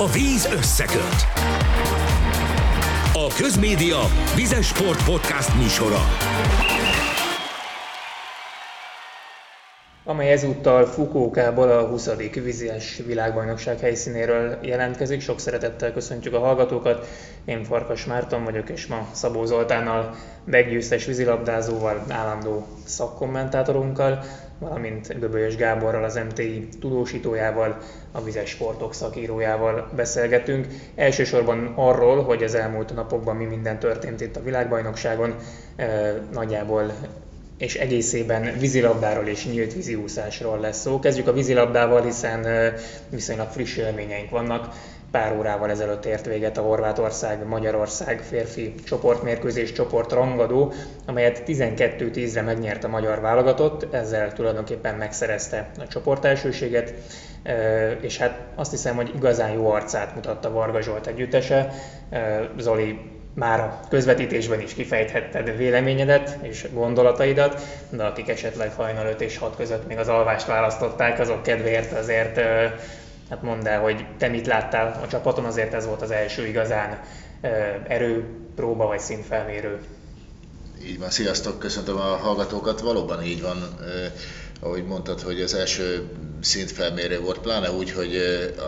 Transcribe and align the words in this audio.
a 0.00 0.06
víz 0.06 0.48
összeköt. 0.52 1.26
A 3.12 3.26
Közmédia 3.36 3.98
Vizes 4.36 4.66
Sport 4.66 5.04
Podcast 5.04 5.56
műsora. 5.56 5.98
amely 10.04 10.32
ezúttal 10.32 10.86
Fukuokából 10.86 11.70
a 11.70 11.86
20. 11.86 12.10
vízes 12.42 13.02
világbajnokság 13.06 13.78
helyszínéről 13.78 14.58
jelentkezik. 14.62 15.20
Sok 15.20 15.40
szeretettel 15.40 15.92
köszöntjük 15.92 16.34
a 16.34 16.38
hallgatókat. 16.38 17.06
Én 17.44 17.64
Farkas 17.64 18.04
Márton 18.04 18.44
vagyok, 18.44 18.68
és 18.68 18.86
ma 18.86 19.08
Szabó 19.12 19.44
Zoltánnal, 19.44 20.14
meggyőztes 20.44 21.04
vízilabdázóval, 21.04 22.04
állandó 22.08 22.66
szakkommentátorunkkal, 22.84 24.24
valamint 24.60 25.18
Göbölyös 25.18 25.56
Gáborral, 25.56 26.04
az 26.04 26.20
MTI 26.28 26.68
tudósítójával, 26.80 27.76
a 28.12 28.22
vizes 28.22 28.50
sportok 28.50 28.94
szakírójával 28.94 29.90
beszélgetünk. 29.96 30.66
Elsősorban 30.94 31.72
arról, 31.76 32.22
hogy 32.22 32.42
az 32.42 32.54
elmúlt 32.54 32.94
napokban 32.94 33.36
mi 33.36 33.44
minden 33.44 33.78
történt 33.78 34.20
itt 34.20 34.36
a 34.36 34.42
világbajnokságon, 34.42 35.34
nagyjából 36.32 36.92
és 37.58 37.74
egészében 37.74 38.58
vízilabdáról 38.58 39.26
és 39.26 39.46
nyílt 39.46 39.74
víziúszásról 39.74 40.60
lesz 40.60 40.80
szó. 40.80 40.98
Kezdjük 40.98 41.26
a 41.26 41.32
vízilabdával, 41.32 42.02
hiszen 42.02 42.72
viszonylag 43.08 43.48
friss 43.48 43.76
élményeink 43.76 44.30
vannak. 44.30 44.74
Pár 45.10 45.36
órával 45.36 45.70
ezelőtt 45.70 46.04
ért 46.04 46.26
véget 46.26 46.58
a 46.58 46.62
Horvátország-Magyarország 46.62 48.20
férfi 48.20 48.74
csoportmérkőzés 48.84 49.72
csoport 49.72 50.12
rangadó, 50.12 50.72
amelyet 51.06 51.42
12-10-re 51.46 52.42
megnyert 52.42 52.84
a 52.84 52.88
magyar 52.88 53.20
válogatott, 53.20 53.94
ezzel 53.94 54.32
tulajdonképpen 54.32 54.94
megszerezte 54.94 55.70
a 55.78 55.86
csoport 55.86 56.24
elsőséget, 56.24 56.94
és 58.00 58.18
hát 58.18 58.38
azt 58.54 58.70
hiszem, 58.70 58.96
hogy 58.96 59.12
igazán 59.14 59.50
jó 59.50 59.70
arcát 59.70 60.14
mutatta 60.14 60.50
Varga 60.50 60.80
Zsolt 60.80 61.06
együttese. 61.06 61.72
Zoli 62.58 62.98
már 63.34 63.60
a 63.60 63.80
közvetítésben 63.88 64.60
is 64.60 64.74
kifejthetted 64.74 65.56
véleményedet 65.56 66.38
és 66.42 66.66
gondolataidat, 66.72 67.60
de 67.90 68.02
akik 68.04 68.28
esetleg 68.28 68.72
hajnal 68.72 69.06
5 69.06 69.20
és 69.20 69.38
6 69.38 69.56
között 69.56 69.86
még 69.86 69.98
az 69.98 70.08
alvást 70.08 70.46
választották, 70.46 71.18
azok 71.18 71.42
kedvéért 71.42 71.92
azért 71.92 72.40
hát 73.30 73.42
mondd 73.42 73.66
el, 73.66 73.80
hogy 73.80 74.06
te 74.18 74.28
mit 74.28 74.46
láttál 74.46 75.00
a 75.02 75.06
csapaton, 75.06 75.44
azért 75.44 75.74
ez 75.74 75.86
volt 75.86 76.02
az 76.02 76.10
első 76.10 76.46
igazán 76.46 77.00
erőpróba 77.88 78.86
vagy 78.86 79.00
színfelmérő. 79.00 79.80
Így 80.82 80.98
van, 80.98 81.10
sziasztok, 81.10 81.58
köszöntöm 81.58 81.96
a 81.96 82.16
hallgatókat. 82.16 82.80
Valóban 82.80 83.22
így 83.22 83.42
van, 83.42 83.78
ahogy 84.60 84.84
mondtad, 84.84 85.20
hogy 85.20 85.40
az 85.40 85.54
első 85.54 86.08
szintfelmérő 86.40 87.20
volt, 87.20 87.38
pláne 87.38 87.70
úgy, 87.70 87.90
hogy 87.90 88.16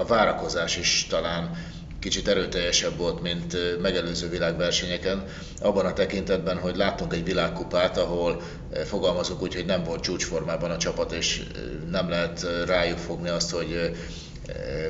a 0.00 0.04
várakozás 0.04 0.76
is 0.76 1.06
talán 1.10 1.50
kicsit 1.98 2.28
erőteljesebb 2.28 2.96
volt, 2.96 3.22
mint 3.22 3.56
megelőző 3.80 4.28
világversenyeken, 4.28 5.24
abban 5.60 5.86
a 5.86 5.92
tekintetben, 5.92 6.58
hogy 6.58 6.76
láttunk 6.76 7.12
egy 7.12 7.24
világkupát, 7.24 7.98
ahol 7.98 8.42
fogalmazunk 8.84 9.42
úgy, 9.42 9.54
hogy 9.54 9.66
nem 9.66 9.84
volt 9.84 10.02
csúcsformában 10.02 10.70
a 10.70 10.76
csapat, 10.76 11.12
és 11.12 11.42
nem 11.90 12.08
lehet 12.08 12.46
rájuk 12.66 12.98
fogni 12.98 13.28
azt, 13.28 13.50
hogy 13.50 13.96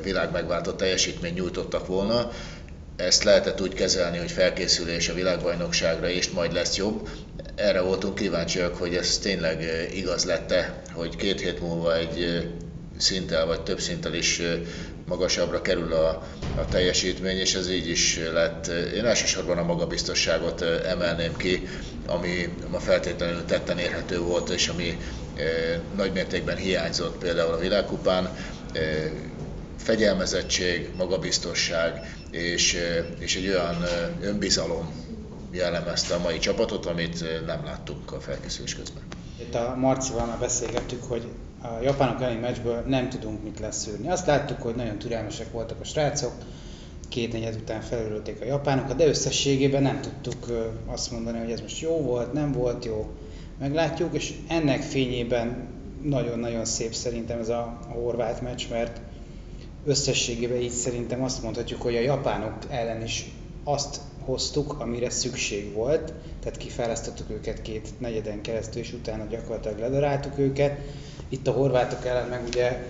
világmegváltott 0.02 0.76
teljesítményt 0.76 1.34
nyújtottak 1.34 1.86
volna. 1.86 2.30
Ezt 2.96 3.24
lehetett 3.24 3.60
úgy 3.60 3.74
kezelni, 3.74 4.18
hogy 4.18 4.30
felkészülés 4.30 5.08
a 5.08 5.14
világbajnokságra, 5.14 6.08
és 6.08 6.30
majd 6.30 6.52
lesz 6.52 6.76
jobb. 6.76 7.08
Erre 7.54 7.80
voltunk 7.80 8.14
kíváncsiak, 8.14 8.76
hogy 8.76 8.94
ez 8.94 9.18
tényleg 9.18 9.88
igaz 9.94 10.24
lett-e, 10.24 10.82
hogy 10.92 11.16
két 11.16 11.40
hét 11.40 11.60
múlva 11.60 11.96
egy 11.96 12.48
szinttel 12.98 13.46
vagy 13.46 13.62
több 13.62 13.80
szinttel 13.80 14.14
is 14.14 14.42
magasabbra 15.06 15.62
kerül 15.62 15.92
a, 15.92 16.08
a 16.56 16.68
teljesítmény, 16.70 17.36
és 17.36 17.54
ez 17.54 17.70
így 17.70 17.88
is 17.88 18.20
lett. 18.32 18.66
Én 18.94 19.04
elsősorban 19.04 19.58
a 19.58 19.62
magabiztosságot 19.64 20.62
emelném 20.62 21.36
ki, 21.36 21.68
ami 22.06 22.54
ma 22.70 22.78
feltétlenül 22.78 23.44
tetten 23.44 23.78
érhető 23.78 24.18
volt, 24.18 24.50
és 24.50 24.68
ami 24.68 24.98
nagymértékben 25.96 26.56
hiányzott 26.56 27.18
például 27.18 27.52
a 27.52 27.58
világkupán. 27.58 28.36
Fegyelmezettség, 29.82 30.90
magabiztosság 30.96 32.16
és, 32.30 32.76
és 33.18 33.36
egy 33.36 33.48
olyan 33.48 33.76
önbizalom 34.20 34.92
jellemezte 35.50 36.14
a 36.14 36.18
mai 36.18 36.38
csapatot, 36.38 36.86
amit 36.86 37.24
nem 37.46 37.64
láttunk 37.64 38.12
a 38.12 38.20
felkészülés 38.20 38.74
közben. 38.74 39.02
Itt 39.40 39.54
a 39.54 39.74
Marcival 39.78 40.26
már 40.26 40.38
beszélgettük, 40.38 41.02
hogy 41.02 41.28
a 41.62 41.82
japánok 41.82 42.22
elleni 42.22 42.40
meccsből 42.40 42.84
nem 42.86 43.08
tudunk 43.08 43.42
mit 43.42 43.60
leszűrni. 43.60 44.08
Azt 44.08 44.26
láttuk, 44.26 44.62
hogy 44.62 44.74
nagyon 44.74 44.98
türelmesek 44.98 45.52
voltak 45.52 45.80
a 45.80 45.84
srácok, 45.84 46.32
két 47.08 47.32
negyed 47.32 47.54
után 47.54 47.80
felülölték 47.80 48.40
a 48.40 48.44
japánokat, 48.44 48.96
de 48.96 49.06
összességében 49.06 49.82
nem 49.82 50.00
tudtuk 50.00 50.68
azt 50.86 51.10
mondani, 51.10 51.38
hogy 51.38 51.50
ez 51.50 51.60
most 51.60 51.80
jó 51.80 52.00
volt, 52.02 52.32
nem 52.32 52.52
volt 52.52 52.84
jó. 52.84 53.10
Meglátjuk, 53.58 54.14
és 54.14 54.34
ennek 54.48 54.82
fényében 54.82 55.68
nagyon-nagyon 56.02 56.64
szép 56.64 56.94
szerintem 56.94 57.38
ez 57.38 57.48
a 57.48 57.80
horvát 57.88 58.40
meccs, 58.40 58.62
mert 58.70 59.00
összességében 59.84 60.60
így 60.60 60.70
szerintem 60.70 61.22
azt 61.22 61.42
mondhatjuk, 61.42 61.82
hogy 61.82 61.96
a 61.96 62.00
japánok 62.00 62.54
ellen 62.68 63.02
is 63.02 63.30
azt 63.64 64.00
hoztuk, 64.24 64.80
amire 64.80 65.10
szükség 65.10 65.72
volt, 65.72 66.12
tehát 66.40 66.58
kifejlesztettük 66.58 67.30
őket 67.30 67.62
két 67.62 67.88
negyeden 67.98 68.40
keresztül, 68.40 68.82
és 68.82 68.92
utána 68.92 69.26
gyakorlatilag 69.26 69.78
ledaráltuk 69.78 70.38
őket. 70.38 70.78
Itt 71.28 71.46
a 71.46 71.52
horvátok 71.52 72.06
ellen 72.06 72.28
meg 72.28 72.42
ugye, 72.46 72.84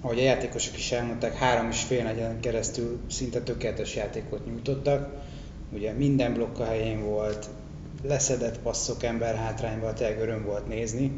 ahogy 0.00 0.18
a 0.18 0.22
játékosok 0.22 0.76
is 0.76 0.92
elmondták, 0.92 1.34
három 1.34 1.68
és 1.68 1.82
fél 1.82 2.02
negyeden 2.02 2.40
keresztül 2.40 2.98
szinte 3.10 3.40
tökéletes 3.40 3.96
játékot 3.96 4.46
nyújtottak. 4.46 5.10
Ugye 5.72 5.92
minden 5.92 6.32
blokk 6.32 6.58
a 6.58 6.64
helyén 6.64 7.04
volt, 7.04 7.48
leszedett 8.02 8.58
passzok 8.58 9.02
ember 9.02 9.34
hátrányba, 9.34 9.92
tényleg 9.92 10.20
öröm 10.20 10.44
volt 10.44 10.68
nézni. 10.68 11.12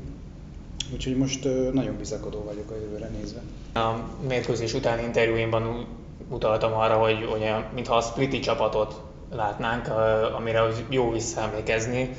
Úgyhogy 0.92 1.16
most 1.16 1.44
nagyon 1.72 1.96
bizakodó 1.96 2.42
vagyok 2.42 2.70
a 2.70 2.74
jövőre 2.74 3.08
nézve. 3.08 3.40
A 3.74 3.94
mérkőzés 4.28 4.74
utáni 4.74 5.02
interjúimban 5.02 5.86
utaltam 6.28 6.72
arra, 6.72 6.94
hogy 6.94 7.28
ugye, 7.34 7.54
mintha 7.74 7.96
a 7.96 8.00
spliti 8.00 8.38
csapatot 8.38 9.00
látnánk, 9.34 9.88
amire 10.36 10.62
jó 10.88 11.10
visszaemlékezni, 11.10 12.10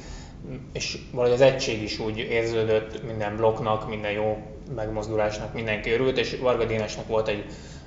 és 0.73 0.97
valahogy 1.11 1.33
az 1.33 1.41
egység 1.41 1.81
is 1.81 1.99
úgy 1.99 2.17
érződött 2.17 3.03
minden 3.03 3.35
blokknak, 3.35 3.89
minden 3.89 4.11
jó 4.11 4.37
megmozdulásnak 4.75 5.53
mindenki 5.53 5.91
örült, 5.91 6.17
és 6.17 6.37
Varga 6.41 6.65
Dénesnek 6.65 7.07
volt 7.07 7.27
egy 7.27 7.45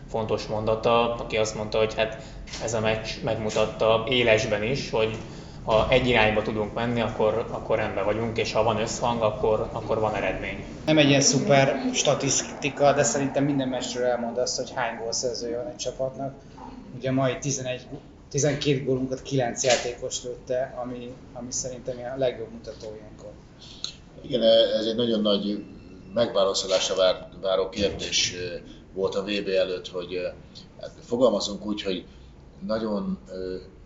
fontos 0.09 0.47
mondata, 0.47 1.15
aki 1.15 1.37
azt 1.37 1.55
mondta, 1.55 1.79
hogy 1.79 1.95
hát 1.95 2.23
ez 2.63 2.75
a 2.75 2.81
meccs 2.81 3.09
megmutatta 3.25 4.05
élesben 4.09 4.63
is, 4.63 4.91
hogy 4.91 5.17
ha 5.65 5.91
egy 5.91 6.09
irányba 6.09 6.43
tudunk 6.43 6.75
menni, 6.75 7.01
akkor, 7.01 7.47
akkor 7.51 7.77
rendben 7.77 8.05
vagyunk, 8.05 8.39
és 8.39 8.53
ha 8.53 8.63
van 8.63 8.81
összhang, 8.81 9.23
akkor, 9.23 9.69
akkor 9.73 9.99
van 9.99 10.15
eredmény. 10.15 10.65
Nem 10.87 10.99
egy 10.99 11.09
ilyen 11.09 11.21
szuper 11.21 11.91
statisztika, 11.93 12.93
de 12.93 13.03
szerintem 13.03 13.45
minden 13.45 13.69
meccsről 13.69 14.05
elmond 14.05 14.39
azt, 14.39 14.57
hogy 14.57 14.73
hány 14.75 14.99
gólszerzője 14.99 15.57
van 15.57 15.67
egy 15.67 15.77
csapatnak. 15.77 16.35
Ugye 16.97 17.11
mai 17.13 17.39
11 17.39 17.87
12 18.31 18.85
gólunkat 18.85 19.23
9 19.23 19.65
játékos 19.65 20.23
lőtte, 20.23 20.75
ami, 20.83 21.13
ami 21.33 21.53
szerintem 21.53 21.97
a 22.15 22.19
legjobb 22.19 22.51
mutató 22.53 22.95
ilyenkor. 22.97 23.31
Igen, 24.21 24.43
ez 24.79 24.87
egy 24.87 24.97
nagyon 24.97 25.21
nagy 25.21 25.65
megválaszolásra 26.15 26.95
vár, 26.95 27.29
váró 27.41 27.69
kérdés 27.69 28.35
volt 28.93 29.15
a 29.15 29.23
VB 29.23 29.49
előtt, 29.49 29.89
hogy 29.89 30.19
hát 30.81 30.91
fogalmazunk 31.07 31.67
úgy, 31.67 31.83
hogy 31.83 32.05
nagyon 32.67 33.19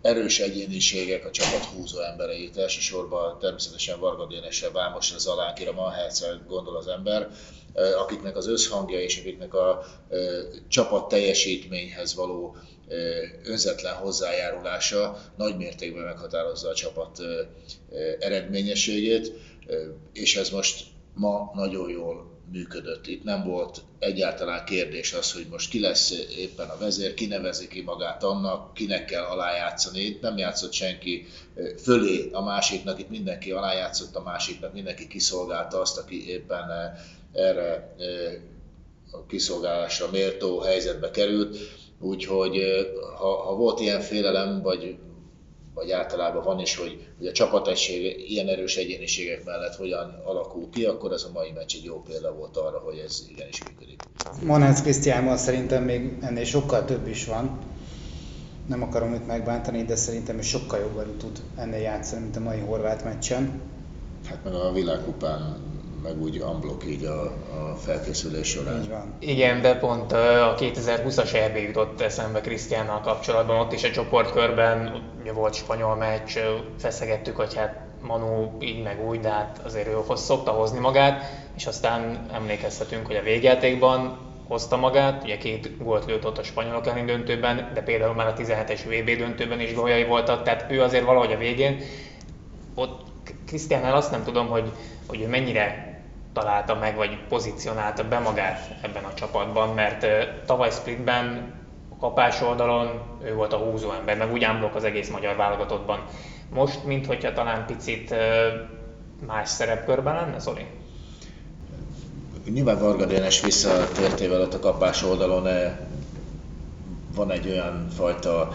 erős 0.01 0.39
egyéniségek 0.39 1.25
a 1.25 1.31
csapat 1.31 1.63
húzó 1.63 1.99
embereit, 1.99 2.57
elsősorban 2.57 3.39
természetesen 3.39 3.99
Varga 3.99 4.25
Dénesre, 4.25 4.69
Vámosra, 4.69 5.17
Zalánkira, 5.17 5.71
Manhercre 5.71 6.41
gondol 6.47 6.77
az 6.77 6.87
ember, 6.87 7.29
akiknek 7.97 8.37
az 8.37 8.47
összhangja 8.47 9.01
és 9.01 9.19
akiknek 9.19 9.53
a 9.53 9.85
csapat 10.67 11.07
teljesítményhez 11.07 12.15
való 12.15 12.55
önzetlen 13.43 13.93
hozzájárulása 13.93 15.17
nagy 15.37 15.57
mértékben 15.57 16.03
meghatározza 16.03 16.69
a 16.69 16.73
csapat 16.73 17.19
eredményességét, 18.19 19.31
és 20.13 20.35
ez 20.35 20.49
most 20.49 20.85
ma 21.13 21.51
nagyon 21.53 21.89
jól 21.89 22.28
működött. 22.51 23.07
Itt 23.07 23.23
nem 23.23 23.43
volt 23.43 23.81
egyáltalán 23.99 24.65
kérdés 24.65 25.13
az, 25.13 25.33
hogy 25.33 25.45
most 25.49 25.69
ki 25.69 25.79
lesz 25.79 26.11
éppen 26.37 26.69
a 26.69 26.77
vezér, 26.77 27.13
ki 27.13 27.25
nevezi 27.25 27.67
ki 27.67 27.81
magát 27.81 28.23
annak, 28.23 28.73
kinek 28.73 29.05
kell 29.05 29.23
alájátszani. 29.23 29.99
Itt 29.99 30.21
nem 30.21 30.37
játszott 30.37 30.71
senki 30.71 31.25
fölé 31.81 32.29
a 32.31 32.41
másiknak, 32.41 32.99
itt 32.99 33.09
mindenki 33.09 33.51
alájátszott 33.51 34.15
a 34.15 34.23
másiknak, 34.23 34.73
mindenki 34.73 35.07
kiszolgálta 35.07 35.81
azt, 35.81 35.97
aki 35.97 36.29
éppen 36.29 36.93
erre 37.33 37.95
a 39.11 39.25
kiszolgálásra 39.25 40.09
méltó 40.11 40.59
helyzetbe 40.59 41.11
került. 41.11 41.57
Úgyhogy 41.99 42.61
ha, 43.17 43.41
ha 43.41 43.55
volt 43.55 43.79
ilyen 43.79 44.01
félelem, 44.01 44.61
vagy 44.61 44.97
vagy 45.73 45.91
általában 45.91 46.43
van 46.43 46.59
is, 46.59 46.75
hogy, 46.75 47.07
hogy 47.17 47.27
a 47.27 47.31
csapategység 47.31 48.29
ilyen 48.31 48.47
erős 48.47 48.75
egyéniségek 48.75 49.45
mellett 49.45 49.75
hogyan 49.75 50.21
alakul 50.25 50.69
ki, 50.69 50.85
akkor 50.85 51.11
ez 51.11 51.23
a 51.23 51.31
mai 51.33 51.51
meccs 51.51 51.75
egy 51.75 51.83
jó 51.83 52.01
példa 52.01 52.33
volt 52.33 52.57
arra, 52.57 52.79
hogy 52.79 52.97
ez 52.97 53.25
igenis 53.29 53.63
működik. 53.63 54.03
Monánc 54.43 54.81
Krisztiánban 54.81 55.37
szerintem 55.37 55.83
még 55.83 56.17
ennél 56.21 56.45
sokkal 56.45 56.85
több 56.85 57.07
is 57.07 57.25
van. 57.25 57.59
Nem 58.67 58.83
akarom 58.83 59.13
őt 59.13 59.27
megbántani, 59.27 59.83
de 59.83 59.95
szerintem 59.95 60.37
ő 60.37 60.41
sokkal 60.41 60.79
jobban 60.79 61.17
tud 61.17 61.39
ennél 61.55 61.81
játszani, 61.81 62.21
mint 62.21 62.35
a 62.35 62.39
mai 62.39 62.59
horvát 62.59 63.03
meccsen. 63.03 63.61
Hát 64.25 64.43
meg 64.43 64.53
a 64.53 64.71
világkupán 64.71 65.68
meg 66.03 66.21
úgy 66.21 66.39
unblock 66.39 66.85
így 66.85 67.03
a, 67.03 67.21
a 67.23 67.75
felkészülés 67.75 68.47
során. 68.47 68.81
Így 68.81 68.89
van. 68.89 69.13
Igen, 69.19 69.61
de 69.61 69.75
pont 69.75 70.11
a 70.11 70.55
2020-as 70.59 71.33
EB 71.33 71.55
jutott 71.55 72.01
eszembe 72.01 72.41
Krisztiánnal 72.41 73.01
kapcsolatban, 73.01 73.59
ott 73.59 73.73
is 73.73 73.83
a 73.83 73.91
csoportkörben 73.91 75.01
volt 75.33 75.53
spanyol 75.53 75.95
meccs, 75.95 76.37
feszegettük, 76.79 77.35
hogy 77.35 77.53
hát 77.53 77.87
Manu 78.01 78.57
így 78.59 78.83
meg 78.83 79.07
úgy, 79.07 79.19
de 79.19 79.29
hát 79.29 79.61
azért 79.65 79.87
ő 79.87 79.97
szokta 80.13 80.51
hozni 80.51 80.79
magát, 80.79 81.23
és 81.55 81.65
aztán 81.65 82.25
emlékezhetünk, 82.33 83.05
hogy 83.05 83.15
a 83.15 83.21
végjátékban 83.21 84.17
hozta 84.47 84.77
magát, 84.77 85.23
ugye 85.23 85.37
két 85.37 85.83
gólt 85.83 86.05
lőtt 86.05 86.25
ott 86.25 86.37
a 86.37 86.43
spanyolok 86.43 86.87
elleni 86.87 87.11
döntőben, 87.11 87.71
de 87.73 87.81
például 87.81 88.13
már 88.13 88.27
a 88.27 88.33
17-es 88.33 88.79
VB 88.85 89.17
döntőben 89.17 89.59
is 89.59 89.73
góljai 89.73 90.03
voltak, 90.03 90.43
tehát 90.43 90.71
ő 90.71 90.81
azért 90.81 91.05
valahogy 91.05 91.33
a 91.33 91.37
végén, 91.37 91.81
ott 92.75 93.01
Krisztiánnál 93.45 93.95
azt 93.95 94.11
nem 94.11 94.23
tudom, 94.23 94.47
hogy, 94.47 94.71
hogy 95.07 95.21
ő 95.21 95.27
mennyire 95.27 95.88
találta 96.33 96.75
meg, 96.75 96.95
vagy 96.95 97.17
pozícionálta 97.27 98.07
be 98.07 98.19
magát 98.19 98.75
ebben 98.81 99.03
a 99.03 99.13
csapatban, 99.13 99.69
mert 99.73 100.05
tavaly 100.45 100.71
Splitben 100.71 101.53
a 101.89 101.97
kapás 101.99 102.41
oldalon 102.41 103.01
ő 103.23 103.33
volt 103.33 103.53
a 103.53 103.57
húzó 103.57 103.91
ember, 103.91 104.17
meg 104.17 104.31
úgy 104.31 104.43
ámblok 104.43 104.75
az 104.75 104.83
egész 104.83 105.09
magyar 105.09 105.35
válogatottban. 105.35 106.03
Most, 106.53 106.83
minthogyha 106.83 107.33
talán 107.33 107.65
picit 107.65 108.15
más 109.27 109.49
szerepkörben 109.49 110.15
lenne, 110.15 110.39
Zoli? 110.39 110.65
Nyilván 112.49 112.79
Varga 112.79 113.05
Dénes 113.05 113.41
visszatértével 113.41 114.41
ott 114.41 114.53
a 114.53 114.59
kapás 114.59 115.03
oldalon 115.03 115.47
van 117.15 117.31
egy 117.31 117.47
olyan 117.47 117.87
fajta 117.95 118.51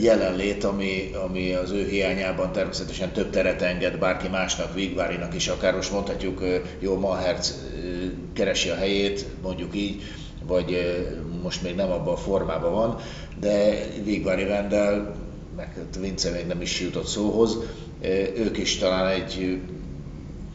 jelenlét, 0.00 0.64
ami, 0.64 1.10
ami 1.24 1.52
az 1.52 1.70
ő 1.70 1.86
hiányában 1.88 2.52
természetesen 2.52 3.12
több 3.12 3.30
teret 3.30 3.62
enged 3.62 3.98
bárki 3.98 4.28
másnak, 4.28 4.74
Vigvárinak 4.74 5.34
is, 5.34 5.48
akár 5.48 5.74
most 5.74 5.92
mondhatjuk, 5.92 6.42
jó, 6.78 6.98
Maherc 6.98 7.54
keresi 8.32 8.68
a 8.68 8.74
helyét, 8.74 9.26
mondjuk 9.42 9.76
így, 9.76 10.02
vagy 10.46 10.96
most 11.42 11.62
még 11.62 11.74
nem 11.74 11.90
abban 11.90 12.14
a 12.14 12.16
formában 12.16 12.72
van, 12.72 12.98
de 13.40 13.78
Vigvári 14.04 14.44
Vendel, 14.44 15.14
meg 15.56 15.72
hát 15.76 15.98
Vince 16.00 16.30
még 16.30 16.46
nem 16.46 16.60
is 16.60 16.80
jutott 16.80 17.06
szóhoz, 17.06 17.56
ők 18.36 18.58
is 18.58 18.76
talán 18.76 19.06
egy 19.06 19.60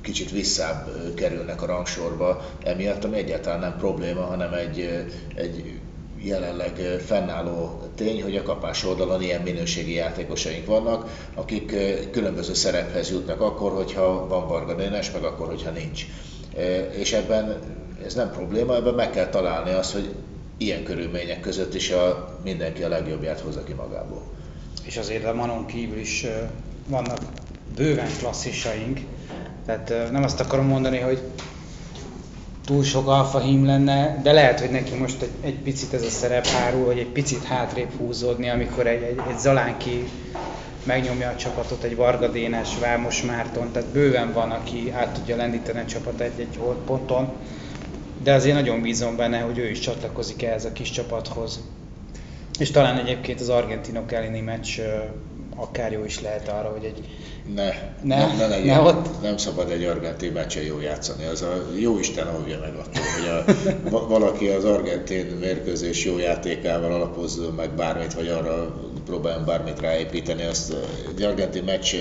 kicsit 0.02 0.32
visszább 0.32 0.90
kerülnek 1.16 1.62
a 1.62 1.66
rangsorba 1.66 2.46
emiatt, 2.64 3.04
ami 3.04 3.18
egyáltalán 3.18 3.60
nem 3.60 3.78
probléma, 3.78 4.22
hanem 4.22 4.54
egy, 4.54 5.06
egy 5.36 5.80
jelenleg 6.24 7.00
fennálló 7.06 7.82
tény, 7.96 8.24
hogy 8.24 8.36
a 8.36 8.44
kapás 8.44 8.86
oldalon 8.86 9.22
ilyen 9.22 9.42
minőségi 9.42 9.94
játékosaink 9.94 10.66
vannak, 10.66 11.30
akik 11.36 11.76
különböző 12.12 12.54
szerephez 12.54 13.12
jutnak 13.12 13.42
akkor, 13.42 13.72
hogyha 13.72 14.28
van 14.28 14.48
Varga 14.48 14.76
Dénes, 14.76 15.12
meg 15.12 15.24
akkor, 15.24 15.48
hogyha 15.48 15.72
nincs. 15.72 16.06
És 16.92 17.14
ebben 17.14 17.60
ez 18.06 18.14
nem 18.14 18.32
probléma, 18.32 18.76
ebben 18.76 18.94
meg 18.94 19.10
kell 19.10 19.30
találni 19.30 19.72
azt, 19.72 19.94
hogy 19.94 20.14
ilyen 20.58 20.84
körülmények 20.84 21.40
között 21.40 21.74
is 21.74 21.92
a, 21.92 22.38
mindenki 22.44 22.84
a 22.84 22.88
legjobbját 22.88 23.40
hozza 23.40 23.64
ki 23.64 23.74
magából. 23.74 24.22
És 24.84 24.98
azért 24.98 25.26
a 25.26 25.34
Manon 25.34 25.66
kívül 25.66 26.00
is 26.00 26.26
vannak 26.88 27.18
bőven 27.76 28.10
klasszisaink, 28.18 29.00
tehát 29.66 30.12
nem 30.12 30.24
azt 30.24 30.40
akarom 30.40 30.66
mondani, 30.66 31.00
hogy 31.00 31.22
túl 32.66 32.84
sok 32.84 33.08
alfa 33.08 33.40
hím 33.40 33.66
lenne, 33.66 34.20
de 34.24 34.32
lehet, 34.32 34.60
hogy 34.60 34.70
neki 34.70 34.96
most 34.96 35.22
egy, 35.22 35.32
egy 35.42 35.60
picit 35.60 35.94
ez 35.94 36.02
a 36.04 36.10
szerep 36.10 36.46
hárul, 36.46 36.86
hogy 36.86 36.98
egy 36.98 37.12
picit 37.12 37.44
hátrébb 37.44 37.92
húzódni, 37.98 38.50
amikor 38.50 38.88
egy, 38.88 39.02
egy, 39.02 39.20
egy 39.30 39.38
Zalánki 39.38 40.04
megnyomja 40.84 41.30
a 41.30 41.36
csapatot, 41.36 41.84
egy 41.84 41.96
Varga 41.96 42.28
Dénes, 42.28 42.80
Vámos 42.80 43.22
Márton, 43.22 43.72
tehát 43.72 43.90
bőven 43.90 44.34
van, 44.34 44.52
aki 44.52 44.92
át 44.92 45.14
tudja 45.14 45.36
lendíteni 45.36 45.80
a 45.80 45.86
csapat 45.86 46.20
egy-egy 46.20 46.60
ponton, 46.86 47.30
de 48.24 48.34
azért 48.34 48.56
nagyon 48.56 48.82
bízom 48.82 49.16
benne, 49.16 49.40
hogy 49.40 49.58
ő 49.58 49.70
is 49.70 49.80
csatlakozik 49.80 50.44
ehhez 50.44 50.66
a 50.66 50.74
kis 50.74 50.92
csapathoz. 50.92 51.60
És 52.60 52.72
talán 52.72 52.98
egyébként 52.98 53.40
az 53.40 53.50
argentinok 53.50 54.12
elleni 54.12 54.40
meccs 54.40 54.80
akár 55.56 55.92
jó 55.92 56.04
is 56.06 56.22
lehet 56.22 56.48
arra, 56.48 56.70
hogy 56.70 56.84
egy 56.86 57.04
ne, 57.56 57.70
ne, 58.02 58.26
ne, 58.26 58.36
ne, 58.36 58.48
legyen, 58.48 58.76
ne 58.76 58.82
ott. 58.82 59.22
nem 59.22 59.38
szabad 59.38 59.70
egy 59.70 59.84
argentin 59.84 60.32
meccsen 60.32 60.64
jó 60.64 60.80
játszani. 60.80 61.26
Az 61.26 61.42
a 61.42 61.66
jó 61.80 62.00
Isten 62.00 62.36
óvja 62.40 62.60
meg 62.60 62.76
attól, 62.76 63.04
hogy 63.18 63.28
a, 63.90 64.08
valaki 64.08 64.48
az 64.48 64.66
argentin 64.66 65.26
mérkőzés 65.26 66.06
jó 66.06 66.18
játékával 66.18 66.94
alapozza 66.94 67.52
meg 67.52 67.70
bármit, 67.70 68.14
vagy 68.14 68.28
arra 68.28 68.76
próbáljon 69.06 69.46
bármit 69.46 69.80
ráépíteni. 69.80 70.44
Azt 70.44 70.74
egy 71.16 71.24
argentin 71.24 71.64
meccs 71.64 71.96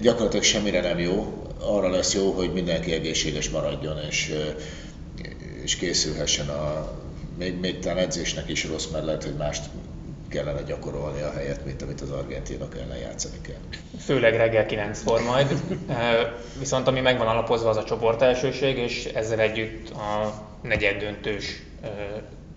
gyakorlatilag 0.00 0.44
semmire 0.44 0.80
nem 0.80 0.98
jó. 0.98 1.44
Arra 1.60 1.90
lesz 1.90 2.14
jó, 2.14 2.30
hogy 2.30 2.52
mindenki 2.52 2.92
egészséges 2.92 3.50
maradjon, 3.50 3.96
és, 4.08 4.34
és 5.62 5.76
készülhessen 5.76 6.48
a 6.48 6.92
még, 7.38 7.60
még 7.60 7.78
talán 7.78 7.98
edzésnek 7.98 8.48
is 8.48 8.64
rossz, 8.64 8.86
mert 8.86 9.04
lehet, 9.04 9.24
hogy 9.24 9.34
mást 9.38 9.62
kellene 10.30 10.62
gyakorolni 10.62 11.20
a 11.20 11.32
helyet, 11.32 11.64
mint 11.64 11.82
amit 11.82 12.00
az 12.00 12.10
argentinok 12.10 12.76
ellen 12.76 12.98
játszani 12.98 13.40
kell. 13.42 13.80
Főleg 14.04 14.36
reggel 14.36 14.66
9-kor 14.68 15.22
majd. 15.22 15.62
Viszont 16.58 16.86
ami 16.86 17.00
megvan 17.00 17.26
alapozva 17.26 17.68
az 17.68 17.76
a 17.76 17.84
csoport 17.84 18.22
elsőség, 18.22 18.78
és 18.78 19.04
ezzel 19.04 19.40
együtt 19.40 19.90
a 19.90 20.32
negyed 20.62 21.00
döntős 21.00 21.62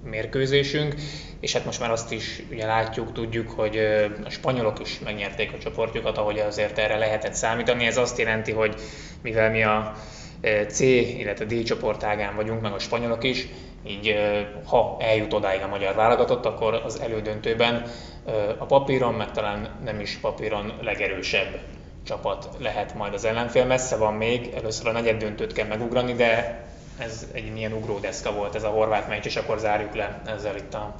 mérkőzésünk, 0.03 0.95
és 1.39 1.53
hát 1.53 1.65
most 1.65 1.79
már 1.79 1.91
azt 1.91 2.11
is 2.11 2.43
ugye 2.51 2.65
látjuk, 2.65 3.13
tudjuk, 3.13 3.49
hogy 3.49 3.77
a 4.23 4.29
spanyolok 4.29 4.79
is 4.79 4.99
megnyerték 4.99 5.53
a 5.53 5.57
csoportjukat, 5.57 6.17
ahogy 6.17 6.39
azért 6.39 6.77
erre 6.77 6.97
lehetett 6.97 7.33
számítani. 7.33 7.85
Ez 7.85 7.97
azt 7.97 8.17
jelenti, 8.17 8.51
hogy 8.51 8.75
mivel 9.21 9.51
mi 9.51 9.63
a 9.63 9.93
C, 10.67 10.79
illetve 10.79 11.45
D 11.45 11.63
csoportágán 11.63 12.35
vagyunk, 12.35 12.61
meg 12.61 12.73
a 12.73 12.79
spanyolok 12.79 13.23
is, 13.23 13.47
így 13.87 14.15
ha 14.65 14.97
eljut 14.99 15.33
odáig 15.33 15.61
a 15.61 15.67
magyar 15.67 15.95
válogatott, 15.95 16.45
akkor 16.45 16.81
az 16.85 16.99
elődöntőben 16.99 17.83
a 18.57 18.65
papíron, 18.65 19.13
meg 19.13 19.31
talán 19.31 19.69
nem 19.83 19.99
is 19.99 20.17
papíron 20.21 20.73
legerősebb 20.81 21.59
csapat 22.03 22.49
lehet 22.59 22.95
majd 22.95 23.13
az 23.13 23.25
ellenfél. 23.25 23.65
Messze 23.65 23.95
van 23.95 24.13
még, 24.13 24.53
először 24.55 24.87
a 24.87 24.91
negyed 24.91 25.17
döntőt 25.17 25.53
kell 25.53 25.67
megugrani, 25.67 26.13
de 26.13 26.63
ez 26.97 27.27
egy 27.31 27.53
milyen 27.53 27.73
ugródeszka 27.73 28.33
volt 28.33 28.55
ez 28.55 28.63
a 28.63 28.67
horvát 28.67 29.07
meccs, 29.07 29.25
és 29.25 29.35
akkor 29.35 29.59
zárjuk 29.59 29.95
le 29.95 30.21
ezzel 30.25 30.55
itt 30.55 30.73
a, 30.73 30.95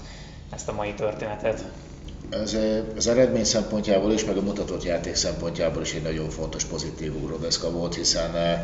ezt 0.53 0.69
a 0.69 0.73
mai 0.73 0.93
történetet. 0.93 1.63
Ez 2.29 2.57
az 2.95 3.07
eredmény 3.07 3.43
szempontjából 3.43 4.11
is, 4.11 4.25
meg 4.25 4.37
a 4.37 4.41
mutatott 4.41 4.83
játék 4.83 5.15
szempontjából 5.15 5.81
is 5.81 5.93
egy 5.93 6.01
nagyon 6.01 6.29
fontos 6.29 6.65
pozitív 6.65 7.15
ugródeszka 7.15 7.71
volt, 7.71 7.95
hiszen 7.95 8.61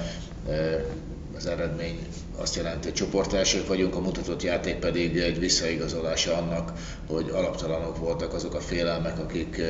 az 1.39 1.45
eredmény 1.45 1.99
azt 2.37 2.55
jelenti, 2.55 2.87
hogy 2.87 2.93
csoportelsők 2.93 3.67
vagyunk, 3.67 3.95
a 3.95 3.99
mutatott 3.99 4.43
játék 4.43 4.75
pedig 4.75 5.17
egy 5.17 5.39
visszaigazolása 5.39 6.37
annak, 6.37 6.73
hogy 7.07 7.29
alaptalanok 7.29 7.97
voltak 7.97 8.33
azok 8.33 8.53
a 8.53 8.59
félelmek, 8.59 9.19
akik, 9.19 9.61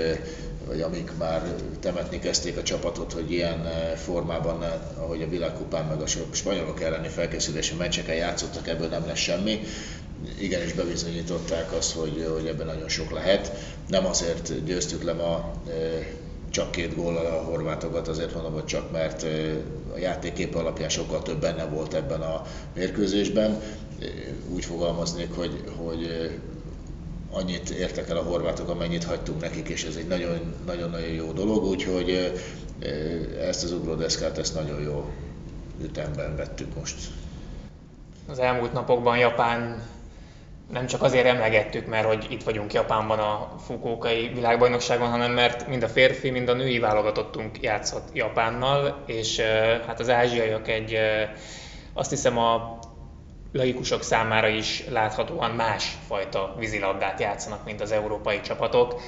vagy 0.67 0.81
amik 0.81 1.11
már 1.17 1.41
temetni 1.79 2.19
kezdték 2.19 2.57
a 2.57 2.63
csapatot, 2.63 3.13
hogy 3.13 3.31
ilyen 3.31 3.69
formában, 3.95 4.63
ahogy 4.97 5.21
a 5.21 5.29
világkupán 5.29 5.85
meg 5.85 6.01
a 6.01 6.07
spanyolok 6.31 6.81
elleni 6.81 7.07
felkészülési 7.07 7.75
meccseken 7.75 8.15
játszottak, 8.15 8.67
ebből 8.67 8.87
nem 8.87 9.05
lesz 9.05 9.17
semmi. 9.19 9.59
Igenis 10.39 10.73
bebizonyították 10.73 11.73
azt, 11.73 11.91
hogy, 11.91 12.27
hogy 12.33 12.47
ebben 12.47 12.65
nagyon 12.65 12.89
sok 12.89 13.11
lehet. 13.11 13.51
Nem 13.87 14.05
azért 14.05 14.63
győztük 14.65 15.03
le 15.03 15.13
ma 15.13 15.51
csak 16.49 16.71
két 16.71 16.95
góllal 16.95 17.25
a 17.25 17.43
horvátokat, 17.43 18.07
azért 18.07 18.33
mondom, 18.33 18.53
hogy 18.53 18.65
csak 18.65 18.91
mert 18.91 19.25
a 19.93 19.97
játékkép 19.97 20.55
alapján 20.55 20.89
sokkal 20.89 21.21
több 21.21 21.39
benne 21.39 21.65
volt 21.65 21.93
ebben 21.93 22.21
a 22.21 22.41
mérkőzésben. 22.73 23.61
Úgy 24.53 24.65
fogalmaznék, 24.65 25.35
hogy, 25.35 25.63
hogy 25.77 26.31
annyit 27.31 27.69
értek 27.69 28.09
el 28.09 28.17
a 28.17 28.23
horvátok, 28.23 28.69
amennyit 28.69 29.03
hagytunk 29.03 29.41
nekik, 29.41 29.67
és 29.69 29.83
ez 29.83 29.95
egy 29.95 30.07
nagyon-nagyon 30.65 30.99
jó 30.99 31.31
dolog, 31.31 31.63
úgyhogy 31.63 32.33
ezt 33.39 33.63
az 33.63 33.71
ugródeszkát, 33.71 34.37
ezt 34.37 34.55
nagyon 34.55 34.81
jó 34.81 35.09
ütemben 35.81 36.35
vettük 36.35 36.75
most. 36.75 36.95
Az 38.29 38.39
elmúlt 38.39 38.73
napokban 38.73 39.17
Japán 39.17 39.81
nem 40.71 40.85
csak 40.85 41.01
azért 41.01 41.25
emlegettük, 41.25 41.87
mert 41.87 42.05
hogy 42.05 42.25
itt 42.29 42.43
vagyunk 42.43 42.73
Japánban 42.73 43.19
a 43.19 43.55
Fukuokai 43.65 44.27
világbajnokságon, 44.27 45.09
hanem 45.09 45.31
mert 45.31 45.67
mind 45.67 45.83
a 45.83 45.87
férfi, 45.87 46.29
mind 46.29 46.49
a 46.49 46.53
női 46.53 46.79
válogatottunk 46.79 47.61
játszott 47.61 48.07
Japánnal, 48.13 49.03
és 49.05 49.39
hát 49.87 49.99
az 49.99 50.09
ázsiaiak 50.09 50.67
egy, 50.67 50.97
azt 51.93 52.09
hiszem 52.09 52.37
a 52.37 52.79
laikusok 53.51 54.03
számára 54.03 54.47
is 54.47 54.83
láthatóan 54.89 55.51
más 55.51 55.97
fajta 56.07 56.55
vízilabdát 56.57 57.19
játszanak, 57.19 57.65
mint 57.65 57.81
az 57.81 57.91
európai 57.91 58.41
csapatok. 58.41 59.01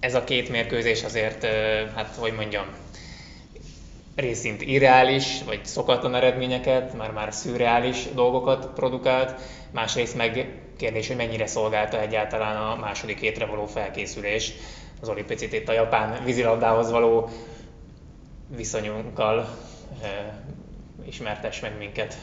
ez 0.00 0.14
a 0.14 0.24
két 0.24 0.48
mérkőzés 0.48 1.04
azért, 1.04 1.44
hát 1.94 2.14
hogy 2.18 2.32
mondjam, 2.32 2.66
részint 4.16 4.62
irreális, 4.62 5.42
vagy 5.46 5.64
szokatlan 5.64 6.14
eredményeket, 6.14 6.96
már 6.96 7.10
már 7.10 7.34
szürreális 7.34 8.08
dolgokat 8.14 8.66
produkált, 8.74 9.40
másrészt 9.70 10.16
meg 10.16 10.60
kérdés, 10.76 11.06
hogy 11.06 11.16
mennyire 11.16 11.46
szolgálta 11.46 12.00
egyáltalán 12.00 12.56
a 12.56 12.80
második 12.80 13.18
hétre 13.18 13.46
való 13.46 13.66
felkészülés, 13.66 14.52
az 15.00 15.08
olimpiai 15.08 15.48
itt 15.52 15.68
a 15.68 15.72
japán 15.72 16.24
vízilabdához 16.24 16.90
való 16.90 17.28
viszonyunkkal 18.56 19.58
e, 20.02 20.42
ismertes 21.06 21.60
meg 21.60 21.78
minket. 21.78 22.16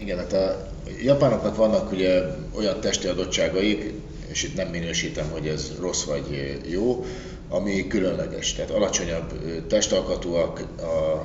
Igen, 0.00 0.18
hát 0.18 0.32
a 0.32 0.68
japánoknak 1.02 1.56
vannak 1.56 1.92
ugye 1.92 2.22
olyan 2.56 2.80
testi 2.80 3.06
adottságaik, 3.06 3.92
és 4.28 4.42
itt 4.42 4.56
nem 4.56 4.68
minősítem, 4.68 5.30
hogy 5.30 5.48
ez 5.48 5.72
rossz 5.80 6.04
vagy 6.04 6.58
jó, 6.70 7.04
ami 7.48 7.86
különleges. 7.86 8.54
Tehát 8.54 8.70
alacsonyabb 8.70 9.32
testalkatúak, 9.66 10.60
a 10.80 11.24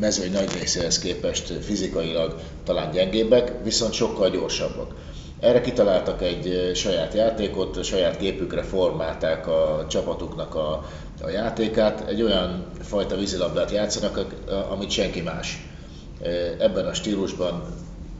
mezőny 0.00 0.32
nagy 0.32 0.52
részéhez 0.58 0.98
képest 0.98 1.64
fizikailag 1.64 2.40
talán 2.64 2.90
gyengébbek, 2.90 3.52
viszont 3.64 3.92
sokkal 3.92 4.30
gyorsabbak. 4.30 4.94
Erre 5.40 5.60
kitaláltak 5.60 6.22
egy 6.22 6.70
saját 6.74 7.14
játékot, 7.14 7.84
saját 7.84 8.16
képükre 8.16 8.62
formálták 8.62 9.46
a 9.46 9.86
csapatuknak 9.88 10.54
a, 10.54 10.84
a 11.22 11.28
játékát, 11.28 12.08
egy 12.08 12.22
olyan 12.22 12.66
fajta 12.80 13.16
vízilabdát 13.16 13.70
játszanak, 13.70 14.26
amit 14.70 14.90
senki 14.90 15.20
más. 15.20 15.66
Ebben 16.58 16.86
a 16.86 16.94
stílusban 16.94 17.64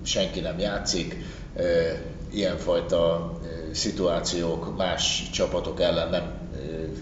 senki 0.03 0.41
nem 0.41 0.59
játszik, 0.59 1.17
ilyenfajta 2.33 3.33
szituációk 3.73 4.77
más 4.77 5.31
csapatok 5.33 5.81
ellen 5.81 6.11
nem 6.11 6.40